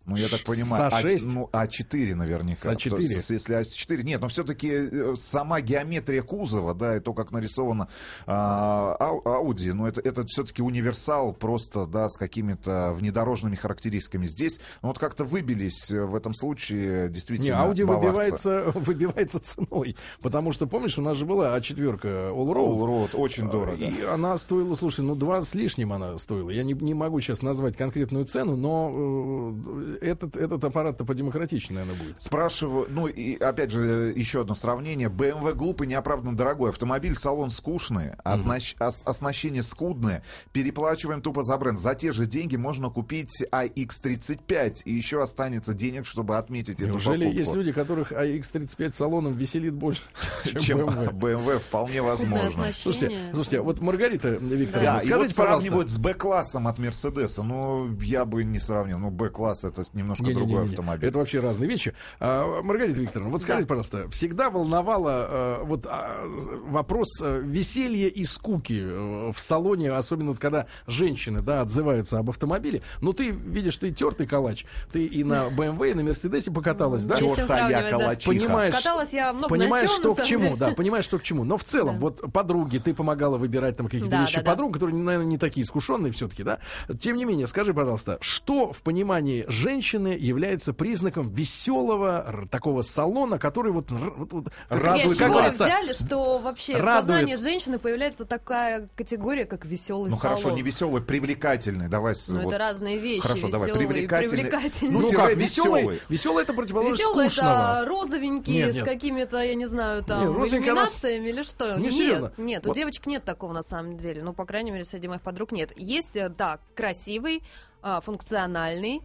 Ну, 0.07 0.17
я 0.17 0.29
так 0.29 0.45
понимаю, 0.45 0.91
с 0.91 0.95
А6? 0.95 1.29
А, 1.29 1.33
ну, 1.33 1.51
А4 1.53 2.15
наверняка. 2.15 2.73
С 2.73 2.77
А4? 2.77 2.91
То 2.91 2.97
есть, 2.99 3.31
если 3.31 3.59
А4, 3.59 4.03
нет, 4.03 4.21
но 4.21 4.29
все-таки 4.29 5.15
сама 5.17 5.61
геометрия 5.63 6.23
кузова, 6.23 6.75
да, 6.75 6.97
и 6.97 7.01
то, 7.01 7.15
как 7.15 7.31
нарисовано 7.33 7.89
а, 8.27 8.97
Ау- 9.01 9.23
Audi, 9.23 9.73
ну, 9.73 9.87
это, 9.87 10.01
это 10.01 10.25
все-таки 10.27 10.63
универсал 10.63 11.33
просто, 11.33 11.87
да, 11.87 12.09
с 12.09 12.17
какими-то 12.17 12.93
внедорожными 12.93 13.55
характеристиками. 13.55 14.27
Здесь, 14.27 14.61
ну, 14.83 14.89
вот 14.89 14.99
как-то 14.99 15.25
выбились 15.25 15.91
э, 15.91 16.05
в 16.05 16.15
этом 16.15 16.35
случае 16.35 17.09
Не, 17.09 17.15
действительно 17.15 17.55
Audi 17.67 17.87
баварцы. 17.87 18.07
выбивается, 18.07 18.73
выбивается 18.75 19.41
ценой. 19.41 19.97
Потому 20.21 20.53
что, 20.53 20.67
помнишь, 20.67 20.99
у 20.99 21.03
нас 21.03 21.17
же 21.17 21.25
была 21.25 21.57
А4 21.59 22.01
Allroad. 22.03 22.79
Allroad 22.79 23.17
очень 23.17 23.49
дорого. 23.51 23.77
И 23.77 24.03
она 24.03 24.37
стоила, 24.39 24.75
слушай, 24.75 25.01
ну 25.01 25.15
два 25.15 25.41
с 25.43 25.55
лишним 25.55 25.93
она 25.93 26.19
стоила. 26.19 26.51
Я 26.51 26.63
не, 26.63 26.75
не 26.75 26.95
могу 26.95 27.21
сейчас 27.21 27.43
назвать 27.43 27.77
конкретную 27.77 28.25
цену, 28.27 28.57
но 28.57 28.91
э, 28.93 29.94
этот, 30.01 30.37
этот 30.37 30.65
аппарат-то 30.65 31.05
подемократичнее, 31.05 31.81
наверное, 31.81 32.01
будет. 32.03 32.23
Спрашиваю, 32.23 32.87
ну 32.91 33.07
и 33.07 33.37
опять 33.39 33.71
же 33.71 34.13
еще 34.15 34.43
одно 34.43 34.55
сравнение. 34.55 35.09
BMW 35.09 35.55
глупый, 35.55 35.87
неоправданно 35.87 36.37
дорогой. 36.37 36.71
Автомобиль, 36.71 37.17
салон 37.17 37.51
скучный, 37.51 38.13
отнощ- 38.25 38.77
ос- 38.81 39.01
оснащение 39.05 39.63
скудное. 39.63 40.23
Переплачиваем 40.53 41.21
тупо 41.23 41.43
за 41.43 41.57
бренд. 41.57 41.79
За 41.79 41.95
те 41.95 42.13
же 42.13 42.27
деньги 42.27 42.57
можно 42.57 42.91
купить 42.91 43.43
iX35. 43.53 44.83
И 44.85 44.93
еще 44.93 45.23
останется 45.23 45.75
денег, 45.75 46.07
чтобы 46.07 46.37
отметить 46.37 46.81
эту 46.81 46.93
Неужели 46.93 47.25
покупку. 47.25 47.39
есть 47.41 47.53
люди, 47.55 47.73
которых 47.73 48.13
AX35 48.13 48.95
салоном 48.97 49.35
веселит 49.35 49.75
больше, 49.75 50.03
чем 50.45 50.61
Чем 50.61 50.79
BMW? 50.81 51.13
BMW, 51.13 51.59
вполне 51.59 52.03
возможно. 52.03 52.65
Слушайте, 52.75 53.31
слушайте, 53.33 53.61
вот 53.61 53.81
Маргарита 53.81 54.31
Викторовна, 54.31 54.91
Да, 54.93 54.97
и 54.97 55.01
скажите, 55.01 55.15
вот 55.15 55.19
пожалуйста, 55.19 55.43
сравнивают 55.43 55.91
с 55.91 55.99
Б-классом 55.99 56.69
от 56.69 56.79
Мерседеса. 56.79 57.43
Ну, 57.43 57.99
я 58.01 58.25
бы 58.25 58.45
не 58.45 58.59
сравнил. 58.59 58.99
Ну, 58.99 59.11
Б-класс 59.11 59.65
это 59.65 59.84
немножко 59.93 60.25
другой 60.25 60.45
Не-не-не-не. 60.47 60.71
автомобиль. 60.71 61.09
Это 61.09 61.19
вообще 61.19 61.41
разные 61.41 61.69
вещи. 61.69 61.95
А, 62.21 62.63
Маргарита 62.63 63.01
Викторовна, 63.01 63.31
вот 63.33 63.43
скажите, 63.43 63.65
Да. 63.65 63.69
пожалуйста, 63.69 64.09
всегда 64.11 64.51
волновало 64.51 65.27
э, 65.29 65.65
вот 65.65 65.87
а, 65.87 66.25
вопрос 66.67 67.09
э, 67.23 67.41
веселья 67.45 68.09
и 68.09 68.25
скуки 68.25 68.81
э, 68.83 69.33
в 69.35 69.39
салоне, 69.41 69.93
особенно 69.93 70.31
вот 70.31 70.39
когда 70.41 70.67
женщины, 70.87 71.43
да, 71.43 71.61
отзываются 71.63 72.19
об 72.19 72.31
автомобиле. 72.31 72.83
Ну, 73.01 73.13
ты 73.13 73.31
видишь, 73.31 73.77
ты 73.77 73.91
тертый 73.93 74.27
калач, 74.27 74.65
ты 74.93 75.05
и 75.05 75.25
на 75.25 75.49
BMW, 75.49 75.91
и 75.91 75.95
на 75.95 76.03
Мерседесе 76.03 76.51
покаталась, 76.51 77.05
да? 77.05 77.17
Сравнивать, 77.17 77.47
да. 77.71 77.91
калачиха. 77.91 78.31
Понимаешь, 78.31 78.75
Каталась 78.75 79.13
я 79.13 79.33
много 79.33 79.49
понимаешь, 79.49 79.89
на 79.91 79.95
чем, 79.95 80.01
что 80.01 80.15
на 80.15 80.23
к 80.23 80.27
чему, 80.27 80.45
деле. 80.45 80.57
да, 80.57 80.69
понимаешь, 80.71 81.05
что 81.05 81.19
к 81.19 81.23
чему. 81.23 81.45
Но 81.45 81.57
в 81.57 81.65
целом, 81.65 81.95
Да. 81.97 82.01
вот 82.01 82.33
подруги, 82.33 82.79
ты 82.79 82.95
помогала 82.95 83.37
выбирать 83.39 83.77
там 83.77 83.87
каких-то 83.87 84.09
Да, 84.11 84.23
вещи 84.23 84.37
да, 84.37 84.43
да. 84.43 84.51
подруг, 84.53 84.75
которые, 84.75 84.97
наверное, 84.97 85.27
не 85.27 85.39
такие 85.39 85.65
искушенные 85.65 86.13
все-таки, 86.13 86.43
да. 86.43 86.59
Тем 86.99 87.17
не 87.17 87.25
менее, 87.25 87.47
скажи, 87.47 87.75
пожалуйста, 87.75 88.19
что 88.21 88.73
в 88.73 88.79
понимании 88.83 89.45
женщины 89.75 90.17
является 90.19 90.73
признаком 90.73 91.31
веселого 91.31 92.47
такого 92.51 92.83
салона, 92.83 93.39
который 93.39 93.73
вот, 93.73 93.91
вот- 93.91 94.33
вот 94.33 94.47
радует, 94.69 95.17
С 95.17 95.19
как 95.19 95.31
говорится, 95.31 95.65
взяли, 95.65 95.93
что 95.93 96.39
вообще 96.39 96.77
в 96.77 96.81
радует. 96.81 96.97
сознании 96.99 97.37
женщины 97.37 97.79
появляется 97.79 98.25
такая 98.25 98.89
категория, 98.95 99.45
как 99.47 99.65
веселый 99.65 100.11
Ну 100.11 100.17
салон? 100.17 100.37
хорошо, 100.37 100.55
не 100.55 100.63
веселый, 100.63 101.03
привлекательный. 101.03 101.89
Давай 101.89 102.15
с- 102.15 102.29
Ну, 102.29 102.41
вот 102.43 102.49
это 102.51 102.59
разные 102.59 102.99
вещи. 102.99 103.23
Хорошо, 103.27 103.49
давай, 103.49 103.73
привлекательный. 103.73 104.29
привлекательный. 104.29 104.91
ну, 104.93 105.01
Ну, 105.01 105.11
как, 105.11 105.35
веселый, 105.35 106.01
веселый. 106.09 106.45
это 106.45 106.53
противоположность 106.55 107.03
Веселый 107.03 107.31
скучного. 107.31 107.81
это 107.81 107.89
розовенький 107.89 108.55
Нет, 108.55 108.73
с 108.73 108.75
нет. 108.77 108.85
какими-то, 108.85 109.43
я 109.43 109.55
не 109.55 109.67
знаю, 109.67 109.99
Нет, 109.99 110.07
там, 110.07 110.47
с- 110.47 110.53
иллюминациями 110.53 111.29
или 111.29 111.43
что? 111.43 111.77
Не, 111.77 111.85
нет, 111.85 111.93
серьезно. 111.93 112.33
нет, 112.37 112.65
Вот. 112.67 112.73
у 112.73 112.75
девочек 112.75 113.07
нет 113.07 113.25
такого 113.25 113.53
на 113.53 113.63
самом 113.63 113.97
деле. 113.97 114.23
Ну, 114.23 114.33
по 114.33 114.45
крайней 114.45 114.71
мере, 114.71 114.85
среди 114.85 115.09
моих 115.09 115.23
подруг 115.23 115.51
нет. 115.53 115.73
Есть, 115.77 116.15
э, 116.17 116.29
да, 116.29 116.59
красивый, 116.77 117.43
а, 117.83 118.01
функциональный, 118.01 119.03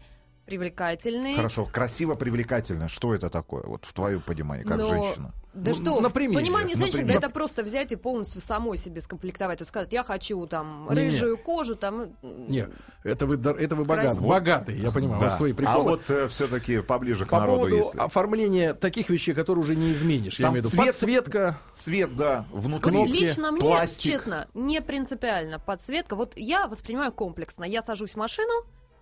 привлекательный. 0.50 1.36
Хорошо, 1.36 1.66
красиво, 1.72 2.16
привлекательно. 2.16 2.88
Что 2.88 3.14
это 3.14 3.30
такое? 3.30 3.64
Вот 3.64 3.86
в 3.86 3.94
твоем 3.94 4.22
понимании, 4.22 4.64
как 4.64 4.78
Но- 4.78 4.88
женщина. 4.90 5.34
Да 5.52 5.72
Ну, 5.72 5.78
что, 5.78 6.00
на 6.00 6.10
примере, 6.12 6.40
понимании 6.40 6.76
на 6.76 6.80
женщин, 6.80 7.08
да 7.08 7.16
это 7.16 7.30
просто 7.32 7.64
взять 7.64 7.92
и 7.92 7.96
полностью 7.96 8.40
самой 8.40 8.78
себе 8.78 9.02
скомплектовать. 9.02 9.58
То 9.58 9.64
есть 9.64 9.70
сказать, 9.70 9.92
я 9.92 10.04
хочу 10.04 10.46
там 10.46 10.88
рыжую 10.90 11.40
кожу, 11.40 11.76
там... 11.76 12.14
м, 12.22 12.48
Нет, 12.48 12.70
это 13.04 13.26
вы, 13.26 13.36
дар- 13.36 13.58
это 13.58 13.76
вы 13.76 13.84
богаты. 13.84 14.10
Красиво. 14.10 14.28
Богатые, 14.30 14.80
я 14.82 14.92
понимаю, 14.92 15.18
у 15.20 15.24
вас 15.24 15.38
свои 15.38 15.54
приколы. 15.54 15.76
А 15.76 15.80
вот 15.80 16.30
все-таки 16.32 16.82
поближе 16.82 17.26
к 17.26 17.30
По 17.30 17.40
народу, 17.40 17.58
поводу 17.62 17.76
если. 17.78 17.98
оформления 17.98 18.76
таких 18.76 19.10
вещей, 19.10 19.34
которые 19.34 19.64
уже 19.64 19.76
не 19.76 19.92
изменишь. 19.92 20.40
я 20.40 20.44
Там 20.46 20.54
имею 20.54 20.64
в 20.64 20.72
виду 20.72 20.78
цвет- 20.84 20.86
подсветка. 20.86 21.60
Цвет, 21.76 22.16
да, 22.16 22.46
Вот 22.52 22.64
внутри. 22.66 22.92
кнопки, 22.92 23.12
лично 23.12 23.52
мне, 23.52 23.62
пластик. 23.62 24.12
честно, 24.12 24.48
не 24.54 24.82
принципиально 24.82 25.58
подсветка. 25.60 26.16
Вот 26.16 26.34
я 26.38 26.68
воспринимаю 26.68 27.12
комплексно. 27.12 27.64
Я 27.64 27.82
сажусь 27.82 28.12
в 28.12 28.18
машину, 28.18 28.54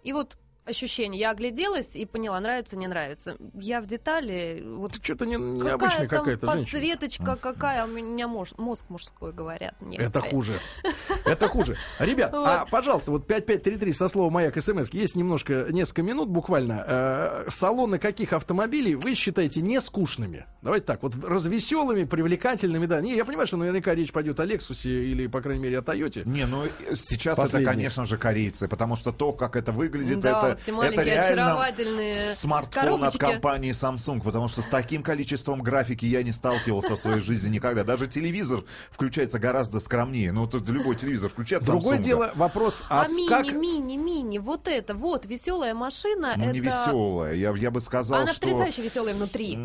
и 0.01 0.13
вот 0.13 0.37
ощущение. 0.67 1.19
Я 1.19 1.31
огляделась 1.31 1.95
и 1.95 2.05
поняла, 2.05 2.39
нравится, 2.39 2.77
не 2.77 2.87
нравится. 2.87 3.35
Я 3.53 3.81
в 3.81 3.85
детали... 3.87 4.63
Вот 4.65 4.93
Что-то 5.01 5.25
не, 5.25 5.35
какая 5.35 5.71
необычная 5.71 6.07
там 6.07 6.19
какая-то 6.19 6.51
женщина. 6.51 6.71
подсветочка, 6.71 7.35
какая 7.35 7.85
у 7.85 7.87
меня 7.87 8.25
мож- 8.27 8.53
мозг 8.57 8.85
мужской, 8.89 9.33
говорят. 9.33 9.73
Это 9.79 9.85
некоторые. 9.85 10.31
хуже. 10.31 10.59
Это 11.25 11.47
хуже. 11.47 11.77
Ребят, 11.99 12.31
а, 12.33 12.65
пожалуйста, 12.69 13.11
вот 13.11 13.27
5533 13.27 13.93
со 13.93 14.07
слова 14.07 14.29
«Маяк» 14.29 14.59
смс. 14.61 14.89
Есть 14.91 15.15
немножко, 15.15 15.67
несколько 15.69 16.01
минут 16.03 16.29
буквально. 16.29 16.83
Э, 16.87 17.45
салоны 17.49 17.99
каких 17.99 18.33
автомобилей 18.33 18.95
вы 18.95 19.15
считаете 19.15 19.61
не 19.61 19.79
скучными? 19.81 20.45
Давайте 20.61 20.85
так, 20.85 21.03
вот 21.03 21.15
развеселыми, 21.23 22.03
привлекательными, 22.03 22.85
да. 22.85 23.01
Не, 23.01 23.15
я 23.15 23.25
понимаю, 23.25 23.47
что 23.47 23.57
наверняка 23.57 23.93
речь 23.95 24.11
пойдет 24.11 24.39
о 24.39 24.45
Лексусе 24.45 24.89
или, 25.05 25.27
по 25.27 25.41
крайней 25.41 25.63
мере, 25.63 25.79
о 25.79 25.81
Тойоте. 25.81 26.23
Не, 26.25 26.45
ну 26.45 26.65
э, 26.65 26.69
сейчас 26.95 27.37
Последний. 27.37 27.63
это, 27.63 27.71
конечно 27.73 28.05
же, 28.05 28.17
корейцы, 28.17 28.67
потому 28.67 28.95
что 28.95 29.11
то, 29.11 29.31
как 29.33 29.55
это 29.55 29.71
выглядит, 29.71 30.19
Да, 30.19 30.49
это, 30.51 30.56
это 30.65 31.01
реально 31.03 31.25
очаровательные 31.25 32.15
смартфон 32.35 32.83
коробочки. 32.83 33.23
от 33.23 33.31
компании 33.31 33.71
Samsung, 33.71 34.21
потому 34.21 34.47
что 34.47 34.61
с 34.61 34.65
таким 34.67 35.03
количеством 35.03 35.61
графики 35.61 36.05
я 36.05 36.23
не 36.23 36.31
сталкивался 36.31 36.95
в 36.95 36.99
своей 36.99 37.21
жизни 37.21 37.49
никогда. 37.49 37.83
Даже 37.83 38.07
телевизор 38.07 38.63
включается 38.89 39.39
гораздо 39.39 39.79
скромнее. 39.79 40.31
Ну, 40.31 40.47
тут 40.47 40.67
любой 40.69 40.95
телевизор 40.95 41.29
включает 41.29 41.63
Другое 41.63 41.97
дело 41.97 42.31
вопрос, 42.35 42.83
а, 42.89 43.01
А, 43.03 43.07
мини, 43.07 43.27
как... 43.29 43.51
мини, 43.51 43.97
мини, 43.97 44.37
вот 44.39 44.67
это, 44.67 44.93
вот, 44.93 45.25
веселая 45.25 45.73
машина, 45.73 46.33
Ну, 46.37 46.43
это... 46.43 46.53
не 46.53 46.59
веселая. 46.59 47.33
Я, 47.33 47.53
я 47.55 47.71
бы 47.71 47.81
сказал, 47.81 48.21
Она 48.21 48.33
что... 48.33 48.41
потрясающе 48.41 48.81
веселая 48.81 49.13
внутри. 49.13 49.57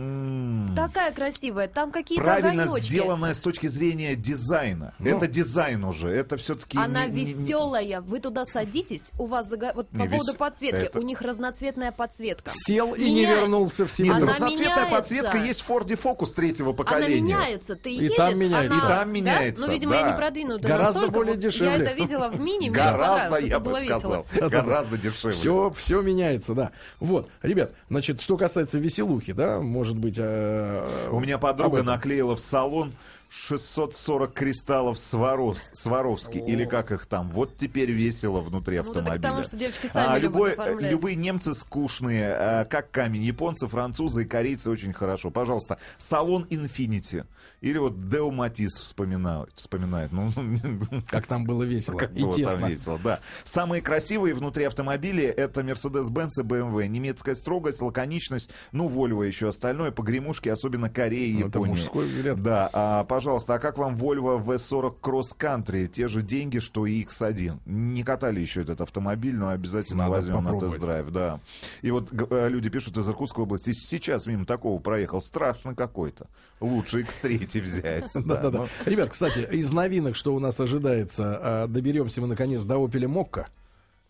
Такая 0.74 1.12
красивая, 1.12 1.68
там 1.68 1.92
какие-то 1.92 2.24
Правильно 2.24 2.64
огонечки. 2.64 2.88
сделанная 2.88 3.34
с 3.34 3.40
точки 3.40 3.66
зрения 3.66 4.16
дизайна. 4.16 4.94
Ну. 4.98 5.16
это 5.16 5.26
дизайн 5.26 5.84
уже. 5.84 6.08
Это 6.08 6.36
все-таки... 6.36 6.78
Она 6.78 7.06
веселая. 7.06 8.00
Вы 8.00 8.20
туда 8.20 8.44
садитесь, 8.44 9.10
у 9.18 9.26
вас 9.26 9.50
зага- 9.52 9.72
вот 9.74 9.92
Не 9.92 10.04
по 10.04 10.10
поводу 10.10 10.34
подсветки, 10.34 10.81
это- 10.86 10.98
у 10.98 11.02
них 11.02 11.20
разноцветная 11.22 11.92
подсветка. 11.92 12.50
Сел 12.52 12.94
и 12.94 13.10
не 13.10 13.24
вернулся 13.26 13.84
в 13.86 13.88
Нет, 13.88 13.96
семью. 13.96 14.14
Она 14.14 14.26
разноцветная 14.32 14.68
меняется. 14.74 14.96
подсветка 14.96 15.38
есть 15.38 15.60
в 15.60 15.64
Форде 15.64 15.96
Фокус 15.96 16.32
третьего 16.32 16.68
Она 16.70 16.76
поколения. 16.76 17.20
меняется, 17.22 17.76
ты 17.76 17.90
И 17.92 18.04
едешь, 18.04 18.16
там 18.16 18.38
меняется. 18.38 18.58
она- 18.58 18.76
И 18.76 18.80
там 18.80 18.88
да? 18.88 19.04
меняется, 19.04 19.66
Ну, 19.66 19.72
видимо, 19.72 19.92
да. 19.92 20.00
я 20.00 20.10
не 20.12 20.16
продвинутая 20.16 20.68
Гораздо 20.72 21.00
настолько. 21.00 21.14
более 21.14 21.34
Вот 21.34 21.40
дешевле. 21.42 21.66
Я 21.70 21.76
это 21.76 21.92
видела 21.92 22.28
в 22.28 22.40
мини, 22.40 22.68
Гораздо, 22.70 23.36
я 23.38 23.60
бы 23.60 23.78
сказал. 23.80 24.26
Гораздо 24.34 24.98
дешевле. 24.98 25.36
Все, 25.36 25.72
все 25.76 26.00
меняется, 26.00 26.54
да. 26.54 26.72
Вот, 27.00 27.28
ребят, 27.42 27.72
значит, 27.88 28.20
что 28.20 28.36
касается 28.36 28.78
веселухи, 28.78 29.32
да, 29.32 29.60
может 29.60 29.96
быть... 29.96 30.16
э, 30.18 31.08
У 31.10 31.20
меня 31.20 31.38
подруга 31.38 31.82
наклеила 31.82 32.36
в 32.36 32.40
салон 32.40 32.92
640 33.34 34.34
кристаллов 34.34 34.98
Сваров- 34.98 35.56
Сваровски, 35.72 36.36
или 36.36 36.66
как 36.66 36.92
их 36.92 37.06
там. 37.06 37.30
Вот 37.30 37.56
теперь 37.56 37.90
весело 37.90 38.40
внутри 38.42 38.76
Ну, 38.76 38.82
автомобиля. 38.90 39.22
тому, 39.22 39.42
что 39.42 39.56
девочки 39.56 39.86
сами 39.86 40.06
А, 40.06 40.18
любят 40.18 40.22
любой- 40.34 40.52
оформлять. 40.52 40.90
любые 40.92 41.16
немцы 41.16 41.54
скучные, 41.54 42.30
а, 42.34 42.64
как 42.66 42.90
камень. 42.90 43.22
Японцы, 43.22 43.66
французы 43.68 44.22
и 44.22 44.26
корейцы 44.26 44.70
очень 44.70 44.92
хорошо. 44.92 45.30
Пожалуйста, 45.30 45.78
салон 45.96 46.46
Infinity. 46.50 47.24
Или 47.62 47.78
вот 47.78 48.08
Део 48.08 48.30
Матис 48.30 48.72
вспоминает. 48.72 49.48
вспоминает. 49.54 50.12
Ну, 50.12 50.30
Как 51.08 51.26
там 51.26 51.44
было 51.44 51.62
весело 51.62 51.96
как 51.96 52.12
и 52.14 52.22
было 52.22 52.34
тесно. 52.34 52.60
там 52.60 52.68
весело, 52.70 53.00
да. 53.02 53.20
Самые 53.44 53.80
красивые 53.80 54.34
внутри 54.34 54.64
автомобиля 54.64 55.30
это 55.30 55.62
Mercedes-Benz 55.62 56.30
и 56.38 56.42
BMW. 56.42 56.86
Немецкая 56.86 57.34
строгость, 57.34 57.80
лаконичность, 57.80 58.50
ну, 58.72 58.88
Volvo 58.90 59.26
еще 59.26 59.48
остальное, 59.48 59.90
погремушки, 59.90 60.50
особенно 60.50 60.90
Корея 60.90 61.26
и 61.28 61.32
Ну, 61.34 61.38
это 61.48 61.58
Япония. 61.58 61.70
мужской 61.70 62.06
взгляд. 62.06 62.42
Да, 62.42 62.68
а, 62.72 63.04
пожалуйста, 63.22 63.54
а 63.54 63.58
как 63.60 63.78
вам 63.78 63.94
Volvo 63.94 64.44
V40 64.44 64.96
Cross 65.00 65.36
Country? 65.38 65.86
Те 65.86 66.08
же 66.08 66.22
деньги, 66.22 66.58
что 66.58 66.86
и 66.86 67.04
X1. 67.04 67.60
Не 67.66 68.02
катали 68.02 68.40
еще 68.40 68.62
этот 68.62 68.80
автомобиль, 68.80 69.36
но 69.36 69.50
обязательно 69.50 70.04
Надо 70.04 70.16
возьмем 70.16 70.42
на 70.42 70.50
попробовать. 70.50 70.72
тест-драйв, 70.72 71.10
да. 71.10 71.40
И 71.82 71.92
вот 71.92 72.08
э, 72.12 72.48
люди 72.48 72.68
пишут 72.68 72.98
из 72.98 73.08
Иркутской 73.08 73.44
области, 73.44 73.72
сейчас 73.72 74.26
мимо 74.26 74.44
такого 74.44 74.80
проехал, 74.80 75.22
страшно 75.22 75.76
какой-то. 75.76 76.26
Лучше 76.60 77.02
X3 77.02 77.60
взять. 77.60 78.10
Да-да-да. 78.14 78.62
ну, 78.62 78.66
Ребят, 78.86 79.10
кстати, 79.10 79.46
из 79.52 79.70
новинок, 79.70 80.16
что 80.16 80.34
у 80.34 80.40
нас 80.40 80.58
ожидается, 80.58 81.38
а, 81.40 81.66
доберемся 81.68 82.20
мы 82.20 82.26
наконец 82.26 82.64
до 82.64 82.74
Opel 82.74 83.04
Mokka. 83.04 83.46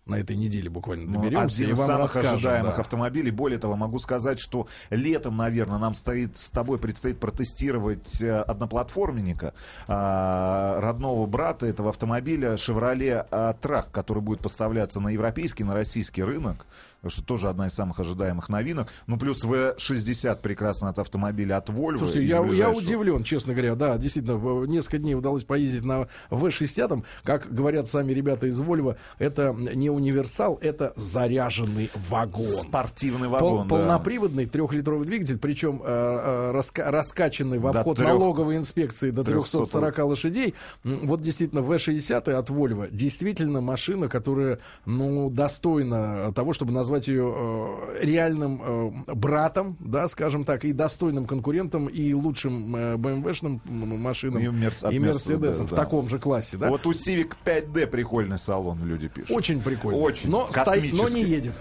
На 0.04 0.16
этой 0.16 0.34
неделе 0.34 0.68
буквально 0.68 1.06
Ну, 1.06 1.22
доберемся 1.22 1.56
один 1.56 1.70
и 1.70 1.72
из 1.74 1.78
самых 1.78 2.00
расскажем. 2.14 2.34
ожидаемых 2.34 2.74
да. 2.74 2.80
автомобилей. 2.80 3.30
Более 3.30 3.60
того, 3.60 3.76
могу 3.76 4.00
сказать, 4.00 4.40
что 4.40 4.66
летом, 4.90 5.36
наверное, 5.36 5.78
нам 5.78 5.94
стоит, 5.94 6.36
с 6.36 6.50
тобой 6.50 6.78
предстоит 6.78 7.20
протестировать 7.20 8.20
э, 8.20 8.40
одноплатформенника 8.40 9.54
а, 9.86 10.80
родного 10.80 11.24
брата 11.26 11.66
этого 11.66 11.90
автомобиля 11.90 12.54
Chevrolet 12.54 13.28
Track, 13.30 13.86
который 13.92 14.22
будет 14.22 14.40
поставляться 14.40 14.98
на 14.98 15.10
европейский, 15.10 15.62
на 15.62 15.74
российский 15.74 16.24
рынок. 16.24 16.66
Что 17.06 17.22
тоже 17.24 17.48
одна 17.48 17.66
из 17.66 17.72
самых 17.72 17.98
ожидаемых 17.98 18.48
новинок. 18.48 18.88
Ну, 19.08 19.18
плюс 19.18 19.44
V60 19.44 20.40
прекрасно 20.40 20.88
от 20.90 20.98
автомобиля 21.00 21.56
от 21.56 21.68
Volvo. 21.68 21.98
Слушайте, 21.98 22.24
я, 22.26 22.36
я 22.36 22.42
ближайшего. 22.42 22.78
удивлен, 22.78 23.24
честно 23.24 23.54
говоря. 23.54 23.74
Да, 23.74 23.98
действительно, 23.98 24.64
несколько 24.66 24.98
дней 24.98 25.14
удалось 25.14 25.42
поездить 25.44 25.84
на 25.84 26.06
V60. 26.30 27.04
Как 27.24 27.52
говорят 27.52 27.88
сами 27.88 28.12
ребята 28.12 28.46
из 28.46 28.60
Volvo, 28.60 28.96
это 29.18 29.52
не 29.52 29.90
универсал, 29.90 30.58
это 30.60 30.92
заряженный 30.94 31.90
вагон. 32.08 32.42
Спортивный 32.44 33.28
Пол- 33.28 33.32
вагон, 33.56 33.68
да. 33.68 33.74
полноприводный 33.76 34.46
трехлитровый 34.46 35.06
двигатель, 35.06 35.38
причем 35.38 35.82
э, 35.84 35.86
э, 35.86 36.52
раска- 36.54 36.88
раскачанный 36.88 37.58
в 37.58 37.62
До 37.72 37.80
обход 37.80 37.96
трех- 37.96 38.08
налоговой 38.10 38.56
инспекции 38.56 39.10
до 39.10 39.24
300 39.24 39.58
340 39.58 39.98
лошадей. 40.04 40.54
Вот 40.84 41.20
действительно 41.20 41.60
V60 41.60 42.30
от 42.30 42.48
Volvo 42.50 42.88
действительно 42.92 43.60
машина, 43.60 44.08
которая 44.08 44.60
ну, 44.86 45.30
достойна 45.30 46.32
того, 46.32 46.52
чтобы 46.52 46.72
назвать 46.72 46.91
ее 47.08 47.32
э, 47.36 47.98
реальным 48.04 49.04
э, 49.08 49.14
братом, 49.14 49.76
да, 49.80 50.08
скажем 50.08 50.44
так, 50.44 50.64
и 50.64 50.72
достойным 50.72 51.26
конкурентом 51.26 51.86
и 51.86 52.12
лучшим 52.14 52.74
э, 52.76 52.94
BMW-шным 52.96 53.60
машинам 53.66 54.40
И 54.42 54.46
Мерс- 54.46 54.90
и 54.92 54.98
Mercedes, 54.98 55.00
Мерседесом 55.06 55.66
в 55.66 55.70
да. 55.70 55.76
таком 55.76 56.08
же 56.08 56.18
классе. 56.18 56.56
Да? 56.56 56.68
Вот 56.68 56.86
у 56.86 56.90
Civic 56.90 57.32
5D 57.44 57.86
прикольный 57.86 58.38
салон, 58.38 58.84
люди 58.84 59.08
пишут. 59.08 59.30
Очень 59.30 59.60
прикольно. 59.62 59.98
Очень. 59.98 60.30
Но, 60.30 60.48
сто- 60.50 60.74
но 60.92 61.08
не 61.08 61.22
едет. 61.22 61.54